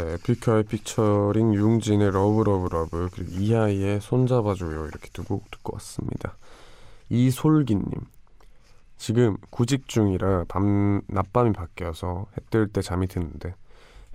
네, 0.00 0.14
에픽하이 0.14 0.62
피처링 0.62 1.52
융진의 1.54 2.10
Love 2.12 2.42
Love 2.42 2.68
Love 2.70 3.08
그리고 3.12 3.32
이하이의 3.32 4.00
손잡아줘요 4.00 4.86
이렇게 4.86 5.08
두 5.12 5.24
곡 5.24 5.50
듣고 5.50 5.74
왔습니다. 5.74 6.36
이솔기님 7.10 7.84
지금 8.96 9.36
구직 9.50 9.88
중이라 9.88 10.44
밤 10.48 11.02
낮밤이 11.08 11.52
바뀌어서 11.52 12.26
해 12.32 12.40
뜰 12.50 12.68
때 12.68 12.80
잠이 12.80 13.08
드는데 13.08 13.54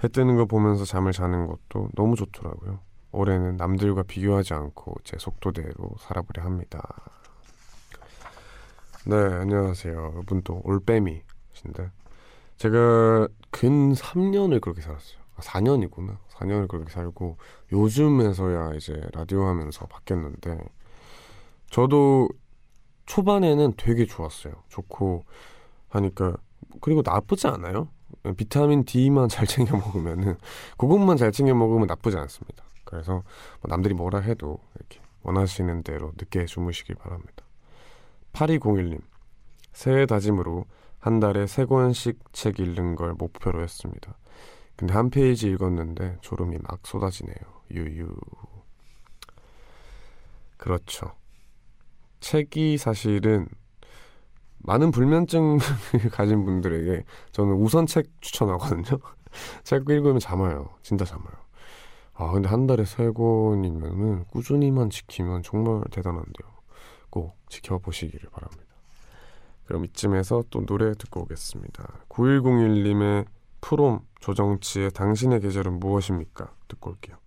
해 0.03 0.07
뜨는 0.07 0.35
거 0.37 0.45
보면서 0.45 0.85
잠을 0.85 1.11
자는 1.11 1.45
것도 1.47 1.89
너무 1.95 2.15
좋더라고요. 2.15 2.79
올해는 3.11 3.57
남들과 3.57 4.03
비교하지 4.03 4.53
않고 4.55 4.95
제 5.03 5.17
속도대로 5.19 5.95
살아보려 5.99 6.43
합니다. 6.43 6.81
네, 9.05 9.15
안녕하세요. 9.15 10.21
이분 10.23 10.41
또 10.43 10.61
올빼미신데 10.63 11.91
제가 12.57 13.27
근 13.51 13.93
3년을 13.93 14.59
그렇게 14.61 14.81
살았어요. 14.81 15.24
아, 15.35 15.41
4년이구나. 15.41 16.17
4년을 16.29 16.67
그렇게 16.67 16.91
살고 16.91 17.37
요즘에서야 17.71 18.73
이제 18.75 19.01
라디오 19.13 19.45
하면서 19.45 19.85
바뀌었는데 19.87 20.57
저도 21.69 22.29
초반에는 23.05 23.73
되게 23.77 24.05
좋았어요. 24.05 24.53
좋고 24.69 25.23
하니까 25.89 26.35
그리고 26.81 27.01
나쁘지 27.03 27.47
않아요. 27.47 27.89
비타민 28.37 28.85
D만 28.85 29.29
잘 29.29 29.45
챙겨 29.47 29.77
먹으면은 29.77 30.37
그것만 30.77 31.17
잘 31.17 31.31
챙겨 31.31 31.53
먹으면 31.53 31.87
나쁘지 31.87 32.17
않습니다. 32.17 32.63
그래서 32.83 33.23
뭐 33.61 33.69
남들이 33.69 33.93
뭐라 33.93 34.19
해도 34.19 34.59
이렇게 34.75 34.99
원하시는 35.23 35.83
대로 35.83 36.11
늦게 36.17 36.45
주무시길 36.45 36.95
바랍니다. 36.95 37.45
8201님 38.33 39.01
새해 39.73 40.05
다짐으로 40.05 40.65
한 40.99 41.19
달에 41.19 41.47
세 41.47 41.65
권씩 41.65 42.19
책 42.31 42.59
읽는 42.59 42.95
걸 42.95 43.13
목표로 43.13 43.61
했습니다. 43.61 44.17
근데 44.75 44.93
한 44.93 45.09
페이지 45.09 45.49
읽었는데 45.49 46.17
졸음이 46.21 46.57
막 46.61 46.79
쏟아지네요. 46.85 47.35
유유. 47.71 48.09
그렇죠. 50.57 51.13
책이 52.19 52.77
사실은 52.77 53.47
많은 54.59 54.91
불면증을 54.91 55.59
가진 56.11 56.43
분들에게 56.43 57.03
저는 57.31 57.53
우선 57.53 57.85
책 57.85 58.09
추천하거든요. 58.21 58.99
책 59.63 59.87
읽으면 59.89 60.19
잠아요. 60.19 60.69
진짜 60.81 61.05
잠아요. 61.05 61.33
아, 62.13 62.31
근데 62.31 62.49
한 62.49 62.65
달에 62.65 62.85
세 62.85 63.11
권이면은 63.11 64.25
꾸준히만 64.25 64.89
지키면 64.89 65.43
정말 65.43 65.83
대단한데요. 65.91 66.55
꼭 67.09 67.37
지켜보시기를 67.49 68.29
바랍니다. 68.29 68.63
그럼 69.65 69.85
이쯤에서 69.85 70.43
또 70.49 70.65
노래 70.65 70.93
듣고 70.93 71.21
오겠습니다. 71.21 72.05
9101님의 72.09 73.25
프롬 73.67 74.01
조정치의 74.19 74.91
당신의 74.91 75.41
계절은 75.41 75.79
무엇입니까? 75.79 76.53
듣고 76.67 76.91
올게요. 76.91 77.17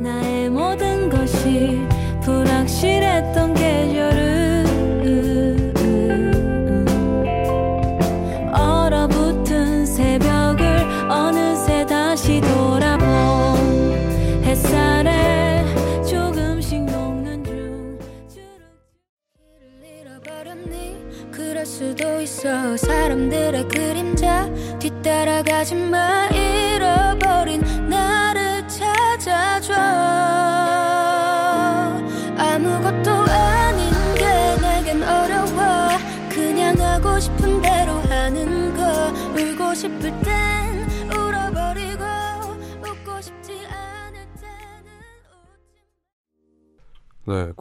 나의 0.00 0.48
모든 0.48 1.10
것이 1.10 1.80
불확실했던 2.22 3.54
계절 3.54 4.11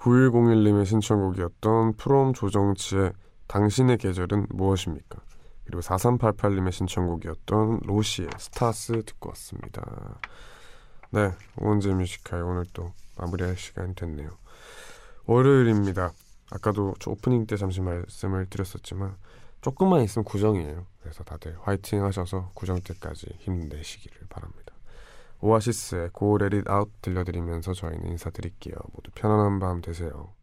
9101님의 0.02 0.86
신청곡이었던 0.86 1.94
프롬 1.94 2.34
조정치의 2.34 3.14
당신의 3.48 3.98
계절은 3.98 4.48
무엇입니까? 4.50 5.22
그리고 5.64 5.82
4388님의 5.82 6.72
신청곡이었던 6.72 7.82
로시의 7.86 8.30
Stars 8.40 9.04
듣고 9.06 9.30
왔습니다. 9.30 10.20
네, 11.12 11.32
우원재 11.60 11.94
Music 11.94 12.20
High 12.20 12.42
오늘 12.42 12.66
또 12.74 12.94
마무리할 13.18 13.56
시간이 13.56 13.94
됐네요. 13.94 14.32
월요일입니다. 15.26 16.12
아까도 16.52 16.96
저 17.00 17.12
오프닝 17.12 17.46
때 17.46 17.56
잠시 17.56 17.80
말씀을 17.82 18.48
드렸었지만 18.48 19.16
조금만 19.62 20.02
있으면 20.02 20.26
구정이에요. 20.26 20.88
그래서 21.02 21.24
다들 21.24 21.56
화이팅 21.62 22.04
하셔서 22.04 22.50
구정 22.56 22.82
때까지 22.82 23.28
힘내시기를 23.40 24.28
바랍니다. 24.30 24.61
오아시스의 25.42 26.10
고 26.14 26.38
레릿 26.38 26.70
아웃 26.70 26.90
들려드리면서 27.02 27.74
저희는 27.74 28.08
인사드릴게요. 28.08 28.76
모두 28.94 29.12
편안한 29.16 29.60
밤 29.60 29.82
되세요. 29.82 30.34